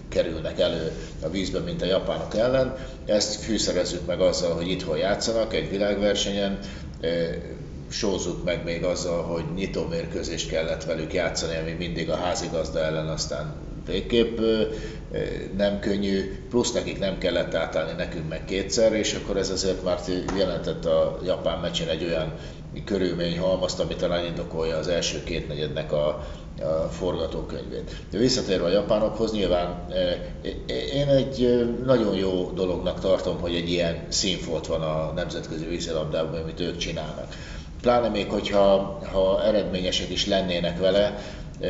kerülnek 0.09 0.59
elő 0.59 0.91
a 1.23 1.29
vízbe, 1.29 1.59
mint 1.59 1.81
a 1.81 1.85
japánok 1.85 2.35
ellen. 2.35 2.75
Ezt 3.05 3.43
fűszerezzük 3.43 4.05
meg 4.05 4.21
azzal, 4.21 4.53
hogy 4.55 4.69
itthon 4.69 4.97
játszanak 4.97 5.53
egy 5.53 5.69
világversenyen, 5.69 6.59
sózzuk 7.89 8.43
meg 8.43 8.63
még 8.63 8.83
azzal, 8.83 9.23
hogy 9.23 9.43
nyitó 9.55 9.85
mérkőzést 9.87 10.49
kellett 10.49 10.83
velük 10.83 11.13
játszani, 11.13 11.57
ami 11.57 11.71
mindig 11.71 12.09
a 12.09 12.15
házigazda 12.15 12.79
ellen 12.79 13.07
aztán 13.07 13.53
végképp 13.85 14.39
nem 15.57 15.79
könnyű, 15.79 16.45
plusz 16.49 16.71
nekik 16.71 16.99
nem 16.99 17.17
kellett 17.17 17.53
átállni 17.53 17.93
nekünk 17.97 18.29
meg 18.29 18.45
kétszer, 18.45 18.93
és 18.93 19.13
akkor 19.13 19.37
ez 19.37 19.49
azért 19.49 19.83
már 19.83 19.99
jelentett 20.37 20.85
a 20.85 21.19
japán 21.25 21.59
meccsen 21.59 21.87
egy 21.87 22.03
olyan 22.03 22.33
körülmény 22.85 23.39
halmazt, 23.39 23.79
ami 23.79 23.95
talán 23.95 24.25
indokolja 24.25 24.77
az 24.77 24.87
első 24.87 25.23
két 25.23 25.47
negyednek 25.47 25.91
a, 25.91 26.27
a 26.61 26.89
forgatókönyvét. 26.91 27.95
De 28.11 28.17
visszatérve 28.17 28.65
a 28.65 28.69
japánokhoz, 28.69 29.31
nyilván 29.31 29.87
én 30.93 31.07
egy 31.07 31.67
nagyon 31.85 32.15
jó 32.15 32.51
dolognak 32.55 32.99
tartom, 32.99 33.39
hogy 33.39 33.55
egy 33.55 33.69
ilyen 33.69 34.03
színfolt 34.07 34.67
van 34.67 34.81
a 34.81 35.11
nemzetközi 35.15 35.65
vízilabdában, 35.65 36.41
amit 36.41 36.59
ők 36.59 36.77
csinálnak. 36.77 37.35
Pláne 37.81 38.07
még, 38.07 38.29
hogyha 38.29 38.99
ha 39.11 39.43
eredményesek 39.43 40.09
is 40.09 40.27
lennének 40.27 40.79
vele, 40.79 41.19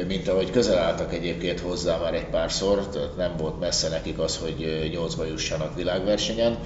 mint 0.08 0.28
ahogy 0.28 0.52
közel 0.52 0.78
álltak 0.78 1.14
egyébként 1.14 1.60
hozzá 1.60 1.98
már 1.98 2.14
egy 2.14 2.26
párszor, 2.26 2.88
tehát 2.88 3.18
nem 3.18 3.38
volt 3.38 3.60
messze 3.60 3.90
nekik 3.90 4.20
az, 4.20 4.38
hogy 4.38 4.90
nyolcba 4.94 5.26
jussanak 5.26 5.76
világversenyen 5.76 6.58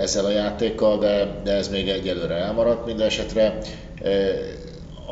ezzel 0.00 0.24
a 0.24 0.30
játékkal, 0.30 0.98
de, 0.98 1.40
de 1.44 1.52
ez 1.52 1.68
még 1.68 1.88
egyelőre 1.88 2.34
elmaradt 2.34 2.86
minden 2.86 3.06
esetre. 3.06 3.58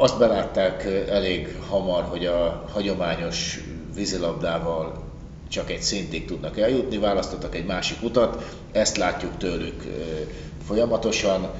Azt 0.00 0.18
belátták 0.18 0.84
elég 1.08 1.56
hamar, 1.68 2.02
hogy 2.02 2.26
a 2.26 2.64
hagyományos 2.72 3.60
vízilabdával 3.94 5.04
csak 5.48 5.70
egy 5.70 5.82
szintig 5.82 6.24
tudnak 6.24 6.58
eljutni, 6.58 6.98
választottak 6.98 7.54
egy 7.54 7.66
másik 7.66 8.02
utat, 8.02 8.56
ezt 8.72 8.96
látjuk 8.96 9.36
tőlük 9.36 9.82
folyamatosan, 10.66 11.50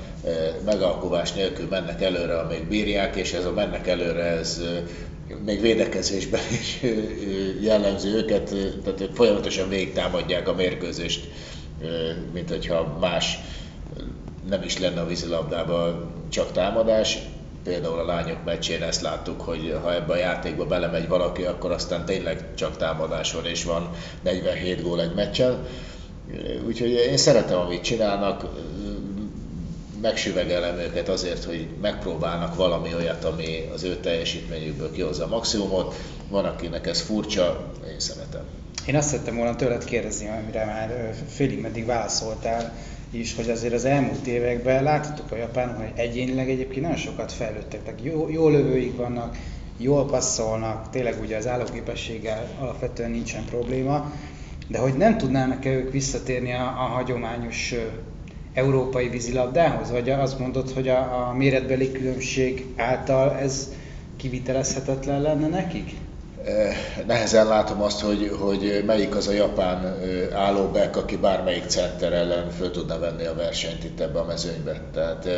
megalkovás 0.64 1.32
nélkül 1.32 1.68
mennek 1.68 2.02
előre, 2.02 2.38
amíg 2.38 2.68
bírják, 2.68 3.16
és 3.16 3.32
ez 3.32 3.44
a 3.44 3.52
mennek 3.52 3.86
előre, 3.86 4.24
ez 4.24 4.62
még 5.44 5.60
védekezésben 5.60 6.40
is 6.60 6.80
jellemző 7.60 8.16
őket, 8.16 8.54
tehát 8.84 9.00
ők 9.00 9.14
folyamatosan 9.14 9.68
végig 9.68 9.92
támadják 9.92 10.48
a 10.48 10.54
mérkőzést, 10.54 11.28
mint 12.32 12.48
hogyha 12.48 12.96
más 13.00 13.38
nem 14.48 14.62
is 14.62 14.78
lenne 14.78 15.00
a 15.00 15.06
vízilabdában 15.06 16.10
csak 16.28 16.52
támadás. 16.52 17.18
Például 17.68 17.98
a 17.98 18.04
lányok 18.04 18.44
meccsén 18.44 18.82
ezt 18.82 19.00
láttuk, 19.00 19.40
hogy 19.40 19.78
ha 19.82 19.94
ebbe 19.94 20.12
a 20.12 20.16
játékba 20.16 20.66
belemegy 20.66 21.08
valaki, 21.08 21.42
akkor 21.42 21.70
aztán 21.70 22.04
tényleg 22.04 22.54
csak 22.54 22.76
támadás 22.76 23.36
és 23.42 23.64
van 23.64 23.90
47 24.22 24.82
gól 24.82 25.00
egy 25.00 25.14
meccsen. 25.14 25.66
Úgyhogy 26.66 26.90
én 26.90 27.16
szeretem, 27.16 27.58
amit 27.58 27.82
csinálnak, 27.82 28.44
megsüvegelem 30.02 30.78
őket 30.78 31.08
azért, 31.08 31.44
hogy 31.44 31.68
megpróbálnak 31.80 32.54
valami 32.54 32.94
olyat, 32.94 33.24
ami 33.24 33.70
az 33.74 33.82
ő 33.82 33.96
teljesítményükből 33.96 34.92
kihozza 34.92 35.24
a 35.24 35.28
maximumot. 35.28 35.94
Van, 36.28 36.44
akinek 36.44 36.86
ez 36.86 37.00
furcsa, 37.00 37.72
én 37.90 38.00
szeretem. 38.00 38.42
Én 38.86 38.96
azt 38.96 39.08
szerettem 39.08 39.36
volna 39.36 39.56
tőled 39.56 39.84
kérdezni, 39.84 40.28
amire 40.28 40.64
már 40.64 41.14
félig 41.28 41.60
meddig 41.60 41.86
válaszoltál 41.86 42.74
is, 43.10 43.34
hogy 43.34 43.50
azért 43.50 43.74
az 43.74 43.84
elmúlt 43.84 44.26
években 44.26 44.82
láthattuk 44.82 45.32
a 45.32 45.36
japánok, 45.36 45.76
hogy 45.76 45.92
egyénileg 45.94 46.50
egyébként 46.50 46.80
nagyon 46.80 46.96
sokat 46.96 47.32
fejlődtek, 47.32 47.82
tehát 47.82 48.00
jó, 48.02 48.28
jó 48.30 48.48
lövőik 48.48 48.96
vannak, 48.96 49.36
jól 49.76 50.06
passzolnak, 50.06 50.90
tényleg 50.90 51.20
ugye 51.20 51.36
az 51.36 51.46
állóképességgel 51.46 52.48
alapvetően 52.60 53.10
nincsen 53.10 53.44
probléma, 53.44 54.12
de 54.68 54.78
hogy 54.78 54.94
nem 54.94 55.18
tudnának-e 55.18 55.70
ők 55.70 55.92
visszatérni 55.92 56.52
a, 56.52 56.62
a 56.62 56.88
hagyományos 56.94 57.74
európai 58.52 59.08
vízilabdához? 59.08 59.90
Vagy 59.90 60.10
azt 60.10 60.38
mondod, 60.38 60.70
hogy 60.70 60.88
a, 60.88 61.28
a 61.28 61.34
méretbeli 61.34 61.92
különbség 61.92 62.64
által 62.76 63.36
ez 63.36 63.72
kivitelezhetetlen 64.16 65.22
lenne 65.22 65.48
nekik? 65.48 65.90
Nehezen 67.06 67.46
látom 67.46 67.82
azt, 67.82 68.00
hogy, 68.00 68.36
hogy 68.40 68.82
melyik 68.86 69.16
az 69.16 69.28
a 69.28 69.32
japán 69.32 69.96
állóbek, 70.34 70.96
aki 70.96 71.16
bármelyik 71.16 71.64
center 71.66 72.12
ellen 72.12 72.50
föl 72.50 72.70
tudna 72.70 72.98
venni 72.98 73.24
a 73.24 73.34
versenyt 73.34 73.84
itt 73.84 74.00
ebbe 74.00 74.18
a 74.18 74.24
mezőnybe. 74.24 74.80
Tehát 74.92 75.28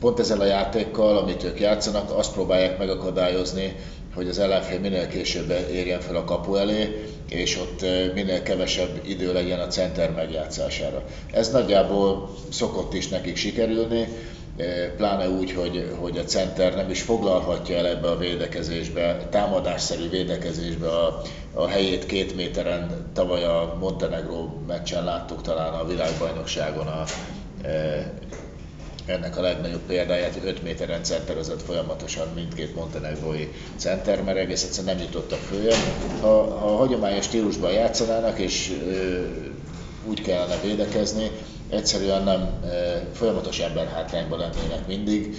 pont 0.00 0.18
ezzel 0.18 0.40
a 0.40 0.44
játékkal, 0.44 1.16
amit 1.16 1.44
ők 1.44 1.60
játszanak, 1.60 2.10
azt 2.10 2.32
próbálják 2.32 2.78
megakadályozni, 2.78 3.76
hogy 4.14 4.28
az 4.28 4.38
ellenfél 4.38 4.80
minél 4.80 5.08
később 5.08 5.54
érjen 5.72 6.00
fel 6.00 6.16
a 6.16 6.24
kapu 6.24 6.54
elé, 6.54 7.04
és 7.28 7.58
ott 7.58 7.80
minél 8.14 8.42
kevesebb 8.42 9.00
idő 9.04 9.32
legyen 9.32 9.60
a 9.60 9.66
center 9.66 10.10
megjátszására. 10.10 11.02
Ez 11.32 11.50
nagyjából 11.50 12.34
szokott 12.50 12.94
is 12.94 13.08
nekik 13.08 13.36
sikerülni, 13.36 14.08
pláne 14.96 15.28
úgy, 15.28 15.52
hogy, 15.52 15.92
hogy 15.98 16.18
a 16.18 16.24
center 16.24 16.74
nem 16.74 16.90
is 16.90 17.02
foglalhatja 17.02 17.76
el 17.76 17.86
ebbe 17.86 18.08
a 18.08 18.18
védekezésbe, 18.18 19.26
támadásszerű 19.30 20.08
védekezésbe 20.08 20.88
a, 20.88 21.22
a 21.54 21.66
helyét 21.66 22.06
két 22.06 22.36
méteren. 22.36 23.10
Tavaly 23.14 23.44
a 23.44 23.76
Montenegro 23.80 24.48
meccsen 24.66 25.04
láttuk 25.04 25.42
talán 25.42 25.72
a 25.72 25.86
világbajnokságon 25.86 26.86
a, 26.86 27.04
ennek 29.06 29.36
a 29.36 29.40
legnagyobb 29.40 29.80
példáját, 29.86 30.32
hogy 30.32 30.48
5 30.48 30.62
méteren 30.62 31.02
centerezett 31.02 31.62
folyamatosan 31.62 32.28
mindkét 32.34 32.74
montenegrói 32.74 33.48
center, 33.76 34.22
mert 34.22 34.38
egész 34.38 34.62
egyszerűen 34.64 34.96
nem 34.96 35.04
jutottak 35.04 35.38
följebb. 35.38 35.78
Ha, 36.20 36.58
ha 36.58 36.76
hagyományos 36.76 37.24
stílusban 37.24 37.72
játszanának, 37.72 38.38
és 38.38 38.72
ö, 38.86 39.22
úgy 40.04 40.22
kellene 40.22 40.56
védekezni, 40.62 41.30
egyszerűen 41.70 42.22
nem 42.22 42.48
ö, 42.64 42.96
folyamatos 43.12 43.58
emberhátrányban 43.58 44.38
lennének 44.38 44.86
mindig. 44.86 45.36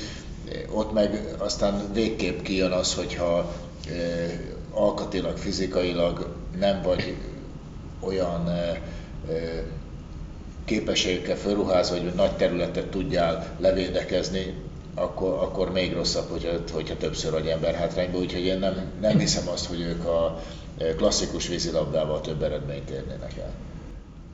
Ott 0.73 0.93
meg 0.93 1.35
aztán 1.37 1.93
végképp 1.93 2.41
kijön 2.41 2.71
az, 2.71 2.93
hogyha 2.93 3.53
ö, 3.89 4.25
alkatilag, 4.73 5.37
fizikailag 5.37 6.35
nem 6.59 6.81
vagy 6.81 7.15
olyan 7.99 8.49
képességekkel 10.65 11.35
felruházva, 11.35 11.95
hogy 11.95 12.13
nagy 12.15 12.35
területet 12.35 12.87
tudjál 12.87 13.55
levédekezni, 13.59 14.53
akkor, 14.95 15.33
akkor 15.33 15.71
még 15.71 15.93
rosszabb, 15.93 16.29
hogyha, 16.29 16.51
hogyha 16.73 16.97
többször 16.97 17.31
vagy 17.31 17.47
ember 17.47 17.75
hátrányba, 17.75 18.17
úgyhogy 18.17 18.45
én 18.45 18.59
nem, 18.59 18.91
nem 19.01 19.19
hiszem 19.19 19.47
azt, 19.47 19.65
hogy 19.65 19.81
ők 19.81 20.05
a 20.05 20.41
klasszikus 20.97 21.47
vízilabdával 21.47 22.21
több 22.21 22.43
eredményt 22.43 22.89
érnének 22.89 23.37
el. 23.37 23.53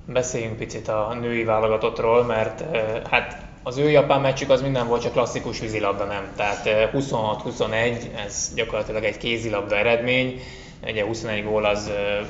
Beszéljünk 0.10 0.58
picit 0.58 0.88
a 0.88 1.18
női 1.22 1.44
válogatottról, 1.44 2.24
mert 2.24 2.62
eh, 2.62 3.02
hát 3.10 3.46
az 3.64 3.78
ő 3.78 3.90
japán 3.90 4.22
meccsük 4.22 4.50
az 4.50 4.62
minden 4.62 4.88
volt, 4.88 5.02
csak 5.02 5.12
klasszikus 5.12 5.60
vízilabda 5.60 6.06
nem. 6.06 6.32
Tehát 6.36 6.90
26-21, 6.94 7.72
eh, 7.72 8.24
ez 8.26 8.52
gyakorlatilag 8.56 9.04
egy 9.04 9.18
kézilabda 9.18 9.78
eredmény. 9.78 10.42
Ugye 10.84 11.06
21 11.06 11.44
gól 11.44 11.66
az 11.66 11.88
eh, 11.88 12.26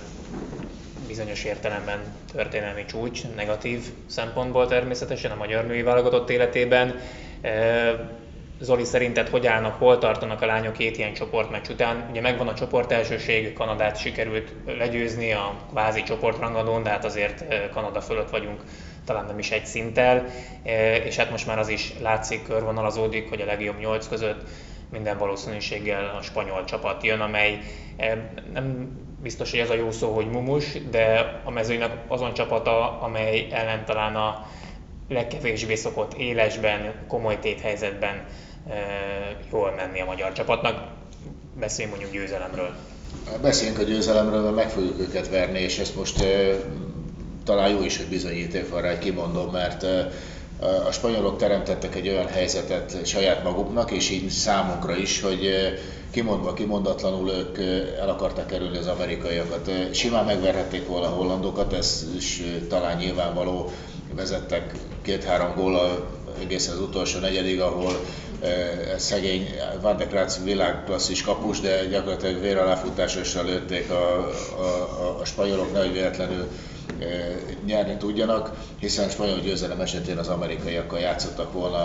bizonyos 1.08 1.44
értelemben 1.44 2.00
történelmi 2.34 2.86
csúcs, 2.86 3.22
negatív 3.36 3.86
szempontból 4.06 4.68
természetesen 4.68 5.32
a 5.32 5.36
magyar 5.36 5.66
női 5.66 5.82
válogatott 5.82 6.30
életében. 6.30 7.00
Zoli 8.60 8.84
szerinted 8.84 9.28
hogy 9.30 9.48
állnak, 9.48 9.76
hol 9.76 9.98
tartanak 9.98 10.42
a 10.42 10.46
lányok 10.46 10.74
két 10.74 10.98
ilyen 10.98 11.14
csoportmeccs 11.14 11.70
után? 11.70 12.08
Ugye 12.10 12.22
megvan 12.22 12.48
a 12.48 12.54
csoport 12.54 12.92
elsőség, 12.92 13.54
Kanadát 13.54 14.00
sikerült 14.00 14.54
legyőzni 14.66 15.32
a 15.32 15.56
kvázi 15.70 16.04
csoportrangadón, 16.04 16.84
de 16.84 16.90
hát 16.90 17.06
azért 17.06 17.44
Kanada 17.74 18.02
fölött 18.02 18.30
vagyunk 18.30 18.64
talán 19.06 19.26
nem 19.26 19.40
is 19.40 19.52
egy 19.52 19.66
szinttel, 19.66 20.26
és 21.06 21.16
hát 21.16 21.32
most 21.32 21.48
már 21.48 21.60
az 21.60 21.68
is 21.68 21.94
látszik, 22.02 22.44
körvonalazódik, 22.44 23.30
hogy 23.30 23.42
a 23.42 23.46
legjobb 23.46 23.80
nyolc 23.80 24.08
között 24.08 24.50
minden 24.92 25.18
valószínűséggel 25.18 26.16
a 26.20 26.22
spanyol 26.22 26.64
csapat 26.64 27.04
jön, 27.04 27.20
amely 27.20 27.60
nem 28.54 28.98
biztos, 29.22 29.52
hogy 29.52 29.60
ez 29.60 29.70
a 29.70 29.76
jó 29.76 29.92
szó, 29.92 30.14
hogy 30.14 30.30
mumus, 30.30 30.90
de 30.90 31.34
a 31.44 31.52
mezőnynek 31.52 31.92
azon 32.08 32.34
csapata, 32.34 33.02
amely 33.02 33.48
ellen 33.52 33.86
talán 33.86 34.16
a 34.16 34.46
legkevésbé 35.10 35.76
szokott 35.76 36.14
élesben, 36.14 36.94
komoly 37.08 37.40
téthelyzetben 37.40 38.26
jól 39.52 39.74
menni 39.76 40.02
a 40.02 40.06
magyar 40.06 40.34
csapatnak. 40.34 40.88
Beszéljünk 41.60 41.98
mondjuk 41.98 42.22
győzelemről. 42.22 42.76
Beszéljünk 43.42 43.80
a 43.80 43.84
győzelemről, 43.84 44.42
mert 44.42 44.56
meg 44.56 44.70
fogjuk 44.70 45.00
őket 45.00 45.30
verni, 45.30 45.60
és 45.60 45.80
ezt 45.80 45.96
most 45.96 46.24
talán 47.46 47.70
jó 47.70 47.84
is, 47.84 47.98
hogy 47.98 48.08
bizonyíték 48.08 48.70
van 48.70 48.82
rá, 48.82 48.98
kimondom, 48.98 49.52
mert 49.52 49.86
a 50.88 50.92
spanyolok 50.92 51.38
teremtettek 51.38 51.96
egy 51.96 52.08
olyan 52.08 52.28
helyzetet 52.28 53.06
saját 53.06 53.44
maguknak, 53.44 53.92
és 53.92 54.10
így 54.10 54.30
számunkra 54.30 54.96
is, 54.96 55.22
hogy 55.22 55.50
kimondva, 56.12 56.54
kimondatlanul 56.54 57.30
ők 57.30 57.58
el 58.00 58.10
akarták 58.10 58.46
kerülni 58.46 58.78
az 58.78 58.88
amerikaiakat. 58.88 59.72
Simán 59.92 60.26
megverhették 60.26 60.88
volna 60.88 61.08
a 61.08 61.16
hollandokat, 61.16 61.74
ez 61.74 62.06
is 62.18 62.42
talán 62.70 62.98
nyilvánvaló, 62.98 63.72
vezettek 64.16 64.72
két-három 65.02 65.56
góla 65.56 66.08
egészen 66.40 66.74
az 66.74 66.82
utolsó 66.82 67.20
negyedig, 67.20 67.62
ahol 67.62 67.92
szegény 68.98 69.50
Van 69.82 69.98
de 69.98 70.08
Kratz 70.08 70.44
világklasszis 70.44 71.22
kapus, 71.22 71.60
de 71.60 71.86
gyakorlatilag 71.86 72.42
véraláfutásossal 72.42 73.46
lőtték 73.46 73.90
a, 73.90 74.28
a, 74.58 74.64
a, 75.02 75.20
a 75.20 75.26
spanyolok, 75.26 75.74
nehogy 75.74 75.94
véletlenül 75.94 76.48
nyerni 77.66 77.98
tudjanak, 77.98 78.52
hiszen 78.80 79.10
spanyol 79.10 79.40
győzelem 79.40 79.82
esetén 79.82 80.18
az 80.18 80.28
amerikaiakkal 80.28 81.00
játszottak 81.00 81.54
volna 81.54 81.78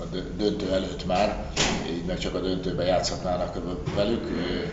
a 0.00 0.04
döntő 0.36 0.72
előtt 0.72 1.06
már, 1.06 1.50
így 1.90 2.04
meg 2.06 2.18
csak 2.18 2.34
a 2.34 2.40
döntőbe 2.40 2.84
játszhatnának 2.84 3.58
velük. 3.94 4.26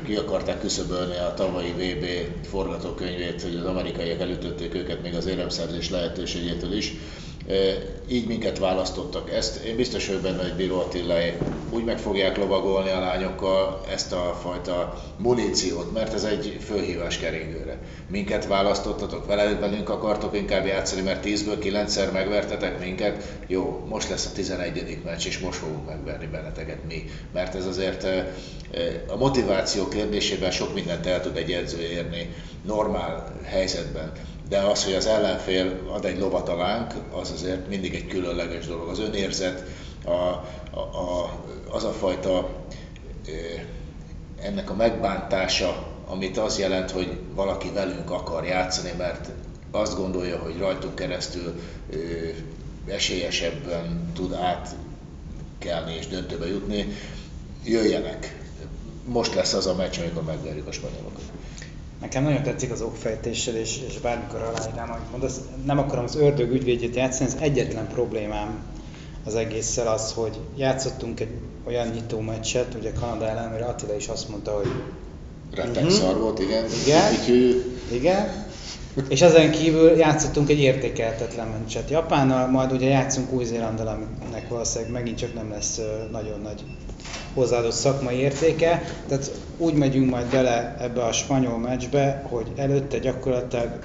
Ki 0.05 0.15
akarták 0.15 0.59
küszöbölni 0.59 1.17
a 1.17 1.33
tavalyi 1.35 1.71
VB 1.71 2.05
forgatókönyvét, 2.47 3.41
hogy 3.41 3.55
az 3.55 3.65
amerikaiak 3.65 4.21
elütötték 4.21 4.75
őket 4.75 5.01
még 5.01 5.15
az 5.15 5.25
éremszerzés 5.25 5.89
lehetőségétől 5.89 6.73
is 6.73 6.93
így 8.09 8.27
minket 8.27 8.59
választottak. 8.59 9.31
Ezt 9.31 9.63
én 9.63 9.75
biztos 9.75 10.07
vagyok 10.07 10.21
benne, 10.21 10.41
hogy 10.41 10.53
Bíró 10.53 10.79
Attilai 10.79 11.33
úgy 11.69 11.83
meg 11.83 11.99
fogják 11.99 12.37
lovagolni 12.37 12.89
a 12.89 12.99
lányokkal 12.99 13.81
ezt 13.91 14.13
a 14.13 14.37
fajta 14.41 15.03
muníciót, 15.17 15.93
mert 15.93 16.13
ez 16.13 16.23
egy 16.23 16.57
fölhívás 16.65 17.17
keringőre. 17.17 17.77
Minket 18.09 18.47
választottatok, 18.47 19.25
veled 19.25 19.59
velünk 19.59 19.89
akartok 19.89 20.35
inkább 20.35 20.65
játszani, 20.65 21.01
mert 21.01 21.25
10-ből 21.25 21.57
9-szer 21.61 22.11
megvertetek 22.11 22.79
minket. 22.79 23.23
Jó, 23.47 23.85
most 23.89 24.09
lesz 24.09 24.25
a 24.25 24.31
11. 24.33 24.97
meccs, 25.03 25.25
és 25.25 25.39
most 25.39 25.57
fogunk 25.57 25.85
megverni 25.85 26.25
benneteket 26.25 26.83
mi. 26.87 27.03
Mert 27.33 27.55
ez 27.55 27.65
azért 27.65 28.07
a 29.07 29.15
motiváció 29.17 29.87
kérdésében 29.87 30.51
sok 30.51 30.73
mindent 30.73 31.05
el 31.05 31.21
tud 31.21 31.37
egy 31.37 31.51
edző 31.51 31.81
érni 31.81 32.33
normál 32.65 33.39
helyzetben 33.43 34.11
de 34.49 34.59
az, 34.59 34.83
hogy 34.83 34.93
az 34.93 35.05
ellenfél 35.05 35.79
ad 35.91 36.05
egy 36.05 36.19
lovat 36.19 36.49
alánk, 36.49 36.93
az 37.11 37.31
azért 37.31 37.67
mindig 37.67 37.95
egy 37.95 38.07
különleges 38.07 38.67
dolog. 38.67 38.89
Az 38.89 38.99
önérzet, 38.99 39.63
a, 40.05 40.11
a, 40.11 40.79
a, 40.79 41.39
az 41.69 41.83
a 41.83 41.91
fajta 41.91 42.49
ennek 44.41 44.69
a 44.69 44.75
megbántása, 44.75 45.87
amit 46.07 46.37
az 46.37 46.59
jelent, 46.59 46.91
hogy 46.91 47.17
valaki 47.33 47.69
velünk 47.73 48.11
akar 48.11 48.45
játszani, 48.45 48.91
mert 48.97 49.29
azt 49.71 49.95
gondolja, 49.95 50.37
hogy 50.37 50.57
rajtunk 50.57 50.95
keresztül 50.95 51.61
esélyesebben 52.87 54.11
tud 54.13 54.33
átkelni 54.33 55.95
és 55.95 56.07
döntőbe 56.07 56.47
jutni, 56.47 56.95
jöjjenek. 57.63 58.41
Most 59.05 59.33
lesz 59.33 59.53
az 59.53 59.67
a 59.67 59.75
meccs, 59.75 59.99
amikor 59.99 60.23
megverjük 60.23 60.67
a 60.67 60.71
spanyolokat. 60.71 61.23
Nekem 62.03 62.23
nagyon 62.23 62.43
tetszik 62.43 62.71
az 62.71 62.81
okfejtéssel, 62.81 63.55
és, 63.55 63.79
és 63.87 63.99
bármikor 63.99 64.41
aláírám, 64.41 64.91
amit 64.91 65.11
mondasz. 65.11 65.39
Nem 65.65 65.77
akarom 65.77 66.03
az 66.03 66.15
ördög 66.15 66.51
ügyvédjét 66.51 66.95
játszani, 66.95 67.29
ez 67.29 67.37
egyetlen 67.39 67.87
problémám 67.87 68.63
az 69.25 69.35
egésszel 69.35 69.87
az, 69.87 70.11
hogy 70.11 70.39
játszottunk 70.55 71.19
egy 71.19 71.31
olyan 71.63 71.87
nyitó 71.87 72.19
meccset, 72.19 72.75
ugye 72.79 72.91
Kanada 72.91 73.27
ellen, 73.27 73.47
amire 73.47 73.65
Attila 73.65 73.95
is 73.95 74.07
azt 74.07 74.29
mondta, 74.29 74.51
hogy 74.51 74.71
Rettek 75.55 75.83
uh-huh. 75.83 75.99
szar 75.99 76.19
volt, 76.19 76.39
igen. 76.39 76.65
Igen, 76.85 77.13
igen. 77.91 78.45
És 79.09 79.21
ezen 79.21 79.51
kívül 79.51 79.89
játszottunk 79.97 80.49
egy 80.49 80.59
értékelhetetlen 80.59 81.47
meccset 81.47 81.89
Japánnal, 81.89 82.47
majd 82.47 82.71
ugye 82.71 82.87
játszunk 82.87 83.31
Új-Zélandal, 83.31 83.87
aminek 83.87 84.49
valószínűleg 84.49 84.91
megint 84.91 85.17
csak 85.17 85.33
nem 85.33 85.49
lesz 85.49 85.79
nagyon 86.11 86.41
nagy 86.41 86.63
hozzáadott 87.33 87.71
szakmai 87.71 88.15
értéke. 88.15 88.81
Tehát 89.07 89.31
úgy 89.57 89.73
megyünk 89.73 90.09
majd 90.09 90.25
bele 90.25 90.75
ebbe 90.79 91.03
a 91.03 91.11
spanyol 91.11 91.57
meccsbe, 91.57 92.25
hogy 92.29 92.47
előtte 92.55 92.97
gyakorlatilag 92.97 93.79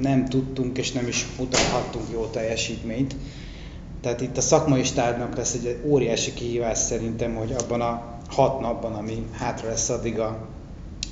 nem 0.00 0.28
tudtunk 0.28 0.78
és 0.78 0.92
nem 0.92 1.06
is 1.06 1.26
mutathattunk 1.38 2.04
jó 2.12 2.26
teljesítményt. 2.26 3.16
Tehát 4.00 4.20
itt 4.20 4.36
a 4.36 4.40
szakmai 4.40 4.84
stábnak 4.84 5.36
lesz 5.36 5.54
egy 5.54 5.78
óriási 5.84 6.32
kihívás 6.34 6.78
szerintem, 6.78 7.34
hogy 7.34 7.52
abban 7.52 7.80
a 7.80 8.18
hat 8.28 8.60
napban, 8.60 8.92
ami 8.92 9.26
hátra 9.32 9.68
lesz 9.68 9.88
addig 9.88 10.18
a 10.18 10.48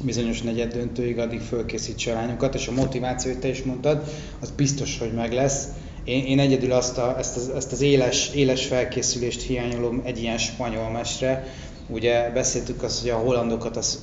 bizonyos 0.00 0.42
negyed 0.42 0.72
döntőig, 0.72 1.18
addig 1.18 1.40
fölkészítse 1.40 2.12
a 2.12 2.14
lányokat, 2.14 2.54
és 2.54 2.68
a 2.68 2.72
motiváció, 2.72 3.30
hogy 3.32 3.40
te 3.40 3.48
is 3.48 3.62
mondtad, 3.62 4.02
az 4.40 4.50
biztos, 4.56 4.98
hogy 4.98 5.12
meg 5.12 5.32
lesz. 5.32 5.68
Én, 6.04 6.24
én 6.24 6.38
egyedül 6.38 6.72
azt 6.72 6.98
a, 6.98 7.18
ezt, 7.18 7.36
az, 7.36 7.48
ezt 7.48 7.72
az 7.72 7.80
éles, 7.80 8.30
éles 8.34 8.66
felkészülést 8.66 9.42
hiányolom 9.42 10.00
egy 10.04 10.22
ilyen 10.22 10.38
spanyol 10.38 10.90
mesre, 10.90 11.46
Ugye 11.92 12.30
beszéltük 12.30 12.82
azt, 12.82 13.00
hogy 13.00 13.10
a 13.10 13.16
hollandokat 13.16 13.76
az 13.76 13.98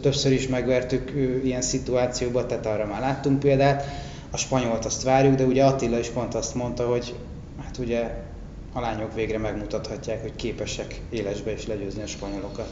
többször 0.00 0.32
is 0.32 0.46
megvertük 0.46 1.12
ilyen 1.44 1.62
szituációban, 1.62 2.46
tehát 2.46 2.66
arra 2.66 2.86
már 2.86 3.00
láttunk 3.00 3.38
példát. 3.38 3.84
A 4.30 4.36
spanyolt 4.36 4.84
azt 4.84 5.02
várjuk, 5.02 5.34
de 5.34 5.44
ugye 5.44 5.64
Attila 5.64 5.98
is 5.98 6.08
pont 6.08 6.34
azt 6.34 6.54
mondta, 6.54 6.86
hogy 6.86 7.14
hát 7.64 7.78
ugye 7.78 8.10
a 8.72 8.80
lányok 8.80 9.14
végre 9.14 9.38
megmutathatják, 9.38 10.22
hogy 10.22 10.36
képesek 10.36 11.00
élesbe 11.10 11.52
is 11.52 11.66
legyőzni 11.66 12.02
a 12.02 12.06
spanyolokat. 12.06 12.68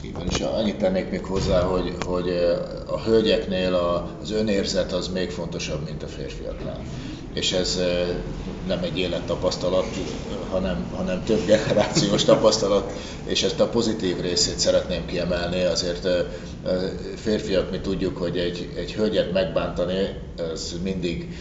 Igen, 0.00 0.26
és 0.30 0.40
annyit 0.40 0.76
tennék 0.78 1.10
még 1.10 1.24
hozzá, 1.24 1.60
hogy, 1.60 1.94
hogy 2.06 2.28
a 2.86 3.00
hölgyeknél 3.00 3.74
az 3.74 4.30
önérzet 4.30 4.92
az 4.92 5.08
még 5.08 5.30
fontosabb, 5.30 5.84
mint 5.84 6.02
a 6.02 6.06
férfiaknál 6.06 6.80
és 7.34 7.52
ez 7.52 7.80
nem 8.66 8.82
egy 8.82 8.98
élettapasztalat, 8.98 9.86
hanem, 10.50 10.86
hanem 10.96 11.24
több 11.24 11.46
generációs 11.46 12.24
tapasztalat, 12.24 12.92
és 13.26 13.42
ezt 13.42 13.60
a 13.60 13.68
pozitív 13.68 14.20
részét 14.20 14.58
szeretném 14.58 15.06
kiemelni. 15.06 15.62
Azért 15.62 16.08
férfiak 17.16 17.70
mi 17.70 17.78
tudjuk, 17.78 18.16
hogy 18.16 18.38
egy, 18.38 18.72
egy 18.76 18.92
hölgyet 18.92 19.32
megbántani, 19.32 20.08
ez 20.52 20.74
mindig 20.82 21.38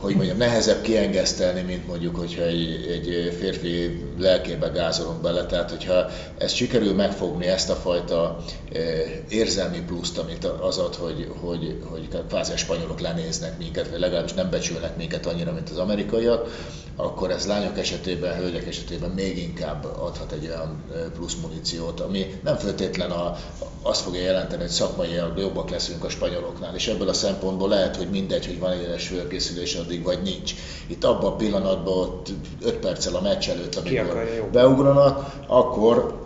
hogy 0.00 0.14
mondjam, 0.14 0.36
nehezebb 0.36 0.82
kiengesztelni, 0.82 1.60
mint 1.60 1.86
mondjuk, 1.86 2.16
hogyha 2.16 2.42
egy, 2.42 2.86
egy 2.90 3.36
férfi 3.38 4.04
lelkébe 4.18 4.68
gázolunk 4.68 5.20
bele. 5.20 5.46
Tehát, 5.46 5.70
hogyha 5.70 6.06
ezt 6.38 6.54
sikerül 6.54 6.94
megfogni, 6.94 7.46
ezt 7.46 7.70
a 7.70 7.74
fajta 7.74 8.36
eh, 8.72 8.82
érzelmi 9.28 9.80
pluszt, 9.80 10.18
amit 10.18 10.44
az 10.44 10.78
ad, 10.78 10.94
hogy, 10.94 11.32
hogy, 11.40 11.76
hogy 11.84 12.08
kvázi 12.28 12.52
a 12.52 12.56
spanyolok 12.56 13.00
lenéznek 13.00 13.58
minket, 13.58 13.88
vagy 13.90 14.00
legalábbis 14.00 14.32
nem 14.32 14.50
becsülnek 14.50 14.96
minket 14.96 15.26
annyira, 15.26 15.52
mint 15.52 15.70
az 15.70 15.78
amerikaiak, 15.78 16.48
akkor 16.96 17.30
ez 17.30 17.46
lányok 17.46 17.78
esetében, 17.78 18.36
hölgyek 18.36 18.66
esetében 18.66 19.10
még 19.10 19.38
inkább 19.38 19.84
adhat 19.84 20.32
egy 20.32 20.46
olyan 20.46 20.84
eh, 20.94 21.00
plusz 21.14 21.36
muníciót, 21.42 22.00
ami 22.00 22.40
nem 22.44 22.56
feltétlen 22.56 23.10
a, 23.10 23.36
azt 23.82 24.00
fogja 24.00 24.20
jelenteni, 24.20 24.62
hogy 24.62 24.70
szakmaiak 24.70 25.38
jobbak 25.38 25.70
leszünk 25.70 26.04
a 26.04 26.08
spanyoloknál, 26.08 26.74
és 26.74 26.86
ebből 26.86 27.08
a 27.08 27.12
szempontból 27.12 27.68
lehet, 27.68 27.96
hogy 27.96 28.10
mindegy, 28.10 28.46
hogy 28.46 28.58
van 28.58 28.70
egy 28.70 28.82
éles 28.82 29.06
fölkészülés 29.06 29.74
addig, 29.90 30.04
vagy 30.04 30.22
nincs. 30.22 30.54
Itt 30.86 31.04
abban 31.04 31.32
a 31.32 31.36
pillanatban, 31.36 31.98
ott 31.98 32.28
5 32.62 32.74
perccel 32.74 33.14
a 33.14 33.20
meccs 33.20 33.48
előtt, 33.48 33.74
amikor 33.76 34.48
beugranak, 34.52 35.34
akkor 35.46 36.18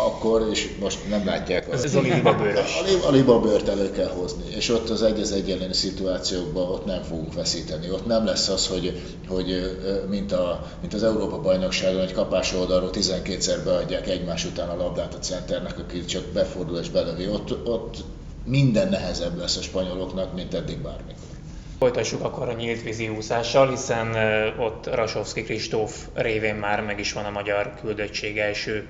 akkor, 0.00 0.48
és 0.50 0.76
most 0.80 1.08
nem 1.08 1.26
látják. 1.26 1.72
Ez, 1.72 1.84
ez 1.84 1.94
a 1.94 2.00
libabőrös. 2.00 2.80
A, 3.06 3.10
libabőrt 3.10 3.68
elő 3.68 3.90
kell 3.90 4.08
hozni, 4.08 4.42
és 4.56 4.68
ott 4.68 4.88
az 4.88 5.02
egy 5.02 5.20
az 5.20 5.32
egy 5.32 5.68
szituációkban 5.72 6.68
ott 6.68 6.84
nem 6.84 7.02
fogunk 7.02 7.34
veszíteni. 7.34 7.90
Ott 7.90 8.06
nem 8.06 8.24
lesz 8.24 8.48
az, 8.48 8.66
hogy, 8.66 9.02
hogy 9.28 9.78
mint, 10.08 10.32
a, 10.32 10.66
mint 10.80 10.94
az 10.94 11.02
Európa 11.02 11.40
bajnokságon, 11.40 12.00
egy 12.00 12.12
kapás 12.12 12.54
oldalról 12.54 12.90
12-szer 12.92 13.58
beadják 13.64 14.08
egymás 14.08 14.44
után 14.44 14.68
a 14.68 14.76
labdát 14.76 15.14
a 15.14 15.18
centernek, 15.18 15.78
aki 15.78 16.04
csak 16.04 16.24
befordul 16.24 16.78
és 16.78 16.90
belövi. 16.90 17.28
Ott, 17.28 17.66
ott 17.66 17.96
minden 18.44 18.88
nehezebb 18.88 19.38
lesz 19.38 19.56
a 19.56 19.62
spanyoloknak, 19.62 20.34
mint 20.34 20.54
eddig 20.54 20.78
bármikor. 20.78 21.37
Folytassuk 21.78 22.24
akkor 22.24 22.48
a 22.48 22.52
nyílt 22.52 22.82
vízi 22.82 23.08
úszással, 23.08 23.68
hiszen 23.68 24.14
ott 24.58 24.94
Rasovski 24.94 25.42
Kristóf 25.42 26.06
révén 26.14 26.54
már 26.54 26.80
meg 26.80 26.98
is 26.98 27.12
van 27.12 27.24
a 27.24 27.30
magyar 27.30 27.74
küldöttség 27.80 28.38
első 28.38 28.88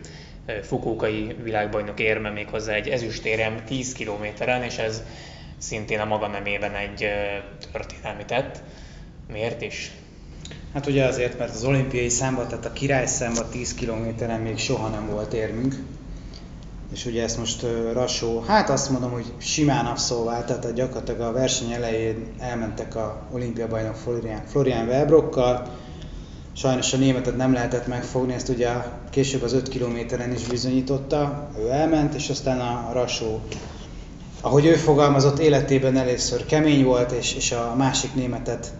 fukókai 0.62 1.36
világbajnok 1.42 2.00
érme 2.00 2.30
méghozzá 2.30 2.72
egy 2.72 2.88
ezüstérem 2.88 3.64
10 3.64 3.92
kilométeren, 3.92 4.62
és 4.62 4.78
ez 4.78 5.02
szintén 5.58 6.00
a 6.00 6.04
maga 6.04 6.26
nemében 6.26 6.74
egy 6.74 7.06
történelmi 7.72 8.24
tett. 8.24 8.62
Miért 9.32 9.62
is? 9.62 9.90
Hát 10.72 10.86
ugye 10.86 11.04
azért, 11.04 11.38
mert 11.38 11.54
az 11.54 11.64
olimpiai 11.64 12.08
számba, 12.08 12.46
tehát 12.46 12.64
a 12.64 12.72
király 12.72 13.06
számba 13.06 13.48
10 13.48 13.74
kilométeren 13.74 14.40
még 14.40 14.58
soha 14.58 14.88
nem 14.88 15.06
volt 15.10 15.32
érmünk. 15.32 15.74
És 16.92 17.06
ugye 17.06 17.22
ezt 17.22 17.38
most 17.38 17.66
Rasó, 17.92 18.40
hát 18.40 18.70
azt 18.70 18.90
mondom, 18.90 19.10
hogy 19.10 19.32
simán 19.38 19.86
abszolvált, 19.86 20.46
tehát 20.46 20.74
gyakorlatilag 20.74 21.20
a 21.20 21.32
verseny 21.32 21.72
elején 21.72 22.34
elmentek 22.38 22.96
a 22.96 23.22
olimpia 23.32 23.68
bajnok 23.68 23.94
Florian, 23.94 24.42
Florian 24.46 24.86
Welbrokkal, 24.86 25.68
Sajnos 26.58 26.92
a 26.92 26.96
németet 26.96 27.36
nem 27.36 27.52
lehetett 27.52 27.86
megfogni, 27.86 28.32
ezt 28.32 28.48
ugye 28.48 28.68
később 29.10 29.42
az 29.42 29.52
5 29.52 29.68
kilométeren 29.68 30.32
is 30.32 30.46
bizonyította, 30.46 31.50
ő 31.58 31.70
elment, 31.70 32.14
és 32.14 32.28
aztán 32.28 32.60
a 32.60 32.92
Rasó, 32.92 33.40
ahogy 34.40 34.66
ő 34.66 34.74
fogalmazott, 34.74 35.38
életében 35.38 35.96
először 35.96 36.46
kemény 36.46 36.84
volt, 36.84 37.10
és, 37.10 37.34
és 37.34 37.52
a 37.52 37.74
másik 37.76 38.14
németet 38.14 38.72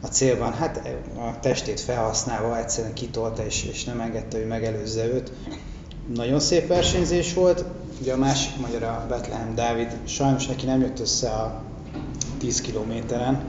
a 0.00 0.06
célban, 0.06 0.52
hát 0.52 0.88
a 1.16 1.40
testét 1.40 1.80
felhasználva 1.80 2.58
egyszerűen 2.58 2.94
kitolta, 2.94 3.44
és, 3.44 3.64
és 3.64 3.84
nem 3.84 4.00
engedte, 4.00 4.36
hogy 4.36 4.46
megelőzze 4.46 5.06
őt. 5.06 5.32
Nagyon 6.14 6.40
szép 6.40 6.66
versenyzés 6.66 7.34
volt, 7.34 7.64
ugye 8.00 8.12
a 8.12 8.16
másik 8.16 8.56
magyar 8.60 8.82
a 8.82 9.06
Bethlehem 9.08 9.54
Dávid, 9.54 9.96
sajnos 10.04 10.46
neki 10.46 10.66
nem 10.66 10.80
jött 10.80 11.00
össze 11.00 11.30
a 11.30 11.62
10 12.38 12.60
kilométeren, 12.60 13.44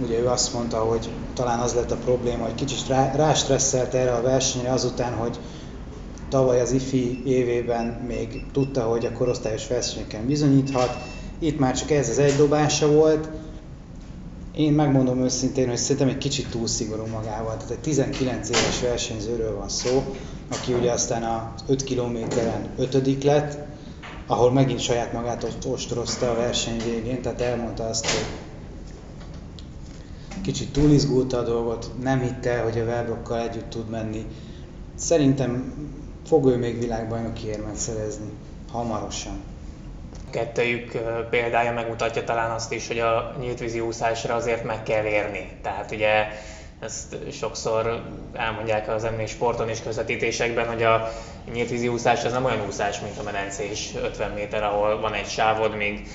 ugye 0.00 0.18
ő 0.18 0.26
azt 0.26 0.52
mondta, 0.54 0.78
hogy 0.78 1.08
talán 1.34 1.58
az 1.58 1.74
lett 1.74 1.90
a 1.90 1.96
probléma, 1.96 2.44
hogy 2.44 2.54
kicsit 2.54 2.86
rá, 2.88 3.14
rástresszelt 3.14 3.94
erre 3.94 4.12
a 4.12 4.22
versenyre 4.22 4.72
azután, 4.72 5.12
hogy 5.12 5.38
tavaly 6.28 6.60
az 6.60 6.72
IFI 6.72 7.22
évében 7.24 7.86
még 7.86 8.44
tudta, 8.52 8.82
hogy 8.82 9.06
a 9.06 9.12
korosztályos 9.12 9.66
versenyeken 9.66 10.26
bizonyíthat. 10.26 10.98
Itt 11.38 11.58
már 11.58 11.76
csak 11.76 11.90
ez 11.90 12.08
az 12.08 12.18
egy 12.18 12.36
dobása 12.36 12.92
volt. 12.92 13.28
Én 14.54 14.72
megmondom 14.72 15.20
őszintén, 15.20 15.68
hogy 15.68 15.76
szerintem 15.76 16.08
egy 16.08 16.18
kicsit 16.18 16.50
túl 16.50 16.66
szigorú 16.66 17.06
magával. 17.06 17.56
Tehát 17.56 17.70
egy 17.70 17.78
19 17.78 18.48
éves 18.48 18.80
versenyzőről 18.80 19.56
van 19.56 19.68
szó, 19.68 20.04
aki 20.48 20.72
ugye 20.72 20.92
aztán 20.92 21.22
a 21.22 21.54
5 21.68 21.84
kilométeren 21.84 22.68
ötödik 22.78 23.22
lett, 23.22 23.58
ahol 24.26 24.52
megint 24.52 24.80
saját 24.80 25.12
magát 25.12 25.46
ostorozta 25.66 26.30
a 26.30 26.34
verseny 26.34 26.82
végén, 26.84 27.22
tehát 27.22 27.40
elmondta 27.40 27.84
azt, 27.84 28.06
hogy 28.10 28.24
kicsit 30.42 30.72
túlizgulta 30.72 31.38
a 31.38 31.42
dolgot, 31.42 31.90
nem 32.02 32.20
hitte, 32.20 32.60
hogy 32.60 32.78
a 32.78 32.84
Velbrokkal 32.84 33.40
együtt 33.40 33.70
tud 33.70 33.90
menni. 33.90 34.26
Szerintem 34.94 35.74
fog 36.26 36.46
ő 36.46 36.56
még 36.56 36.78
világbajnoki 36.78 37.46
érmet 37.46 37.76
szerezni 37.76 38.30
hamarosan. 38.72 39.42
Kettőjük 40.30 40.90
példája 41.30 41.72
megmutatja 41.72 42.24
talán 42.24 42.50
azt 42.50 42.72
is, 42.72 42.86
hogy 42.86 42.98
a 42.98 43.36
nyíltvízi 43.40 43.80
úszásra 43.80 44.34
azért 44.34 44.64
meg 44.64 44.82
kell 44.82 45.04
érni. 45.04 45.58
Tehát 45.62 45.90
ugye 45.90 46.26
ezt 46.86 47.16
sokszor 47.32 48.02
elmondják 48.32 48.88
az 48.88 49.04
ennél 49.04 49.26
sporton 49.26 49.68
és 49.68 49.82
közvetítésekben, 49.82 50.66
hogy 50.66 50.82
a 50.82 51.12
nyíltvízi 51.52 51.88
úszás 51.88 52.24
az 52.24 52.32
nem 52.32 52.44
olyan 52.44 52.66
úszás, 52.66 53.00
mint 53.00 53.18
a 53.18 53.22
medencés 53.22 53.94
50 54.02 54.30
méter, 54.30 54.62
ahol 54.62 55.00
van 55.00 55.14
egy 55.14 55.28
sávod, 55.28 55.76
még 55.76 56.08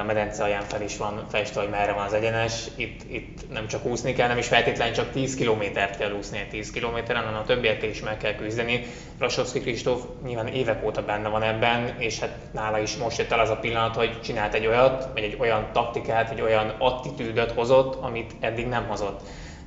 a 0.00 0.02
medence 0.04 0.42
alján 0.42 0.62
fel 0.62 0.82
is 0.82 0.96
van 0.96 1.24
festve, 1.28 1.60
hogy 1.60 1.70
merre 1.70 1.92
van 1.92 2.04
az 2.04 2.12
egyenes. 2.12 2.66
Itt, 2.76 3.00
itt 3.10 3.52
nem 3.52 3.66
csak 3.66 3.84
úszni 3.84 4.12
kell, 4.12 4.28
nem 4.28 4.38
is 4.38 4.46
feltétlenül 4.46 4.94
csak 4.94 5.10
10 5.10 5.34
kilométert 5.34 5.98
kell 5.98 6.12
úszni 6.12 6.38
egy 6.38 6.48
10 6.48 6.70
kilométeren, 6.70 7.22
hanem 7.24 7.40
a 7.40 7.44
többiekkel 7.44 7.88
is 7.88 8.00
meg 8.00 8.16
kell 8.16 8.34
küzdeni. 8.34 8.86
Rasovski 9.18 9.60
Kristóf 9.60 10.02
nyilván 10.24 10.46
évek 10.46 10.84
óta 10.84 11.04
benne 11.04 11.28
van 11.28 11.42
ebben, 11.42 11.94
és 11.98 12.18
hát 12.18 12.36
nála 12.52 12.78
is 12.78 12.96
most 12.96 13.18
jött 13.18 13.30
el 13.30 13.40
az 13.40 13.50
a 13.50 13.56
pillanat, 13.56 13.96
hogy 13.96 14.20
csinált 14.20 14.54
egy 14.54 14.66
olyat, 14.66 15.08
vagy 15.12 15.22
egy 15.22 15.36
olyan 15.38 15.68
taktikát, 15.72 16.30
egy 16.30 16.40
olyan 16.40 16.74
attitűdöt 16.78 17.52
hozott, 17.52 17.94
amit 17.94 18.32
eddig 18.40 18.66
nem 18.66 18.86
hozott. 18.86 19.20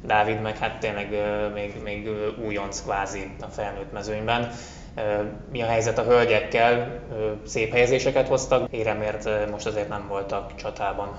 Dávid 0.04 0.41
meg 0.41 0.58
hát 0.58 0.80
tényleg 0.80 1.08
még, 1.54 1.82
még 1.84 2.10
újonc 2.46 2.82
kvázi 2.82 3.32
a 3.41 3.46
felnőtt 3.46 3.91
mezőnyben. 3.91 4.52
Mi 5.51 5.62
a 5.62 5.65
helyzet 5.65 5.97
a 5.97 6.03
hölgyekkel? 6.03 6.99
Szép 7.45 7.71
helyezéseket 7.71 8.27
hoztak, 8.27 8.71
éremért 8.71 9.29
most 9.51 9.65
azért 9.65 9.89
nem 9.89 10.07
voltak 10.07 10.55
csatában. 10.55 11.17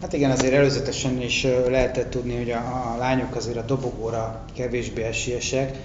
Hát 0.00 0.12
igen, 0.12 0.30
azért 0.30 0.54
előzetesen 0.54 1.20
is 1.20 1.46
lehetett 1.68 2.10
tudni, 2.10 2.36
hogy 2.36 2.50
a, 2.50 2.92
a 2.94 2.96
lányok 2.98 3.36
azért 3.36 3.56
a 3.56 3.62
dobogóra 3.62 4.44
kevésbé 4.54 5.02
esélyesek. 5.02 5.76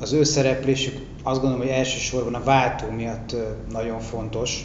Az 0.00 0.12
ő 0.12 0.24
szereplésük 0.24 1.06
azt 1.22 1.40
gondolom, 1.40 1.66
hogy 1.66 1.74
elsősorban 1.74 2.34
a 2.34 2.44
váltó 2.44 2.90
miatt 2.90 3.36
nagyon 3.72 4.00
fontos. 4.00 4.64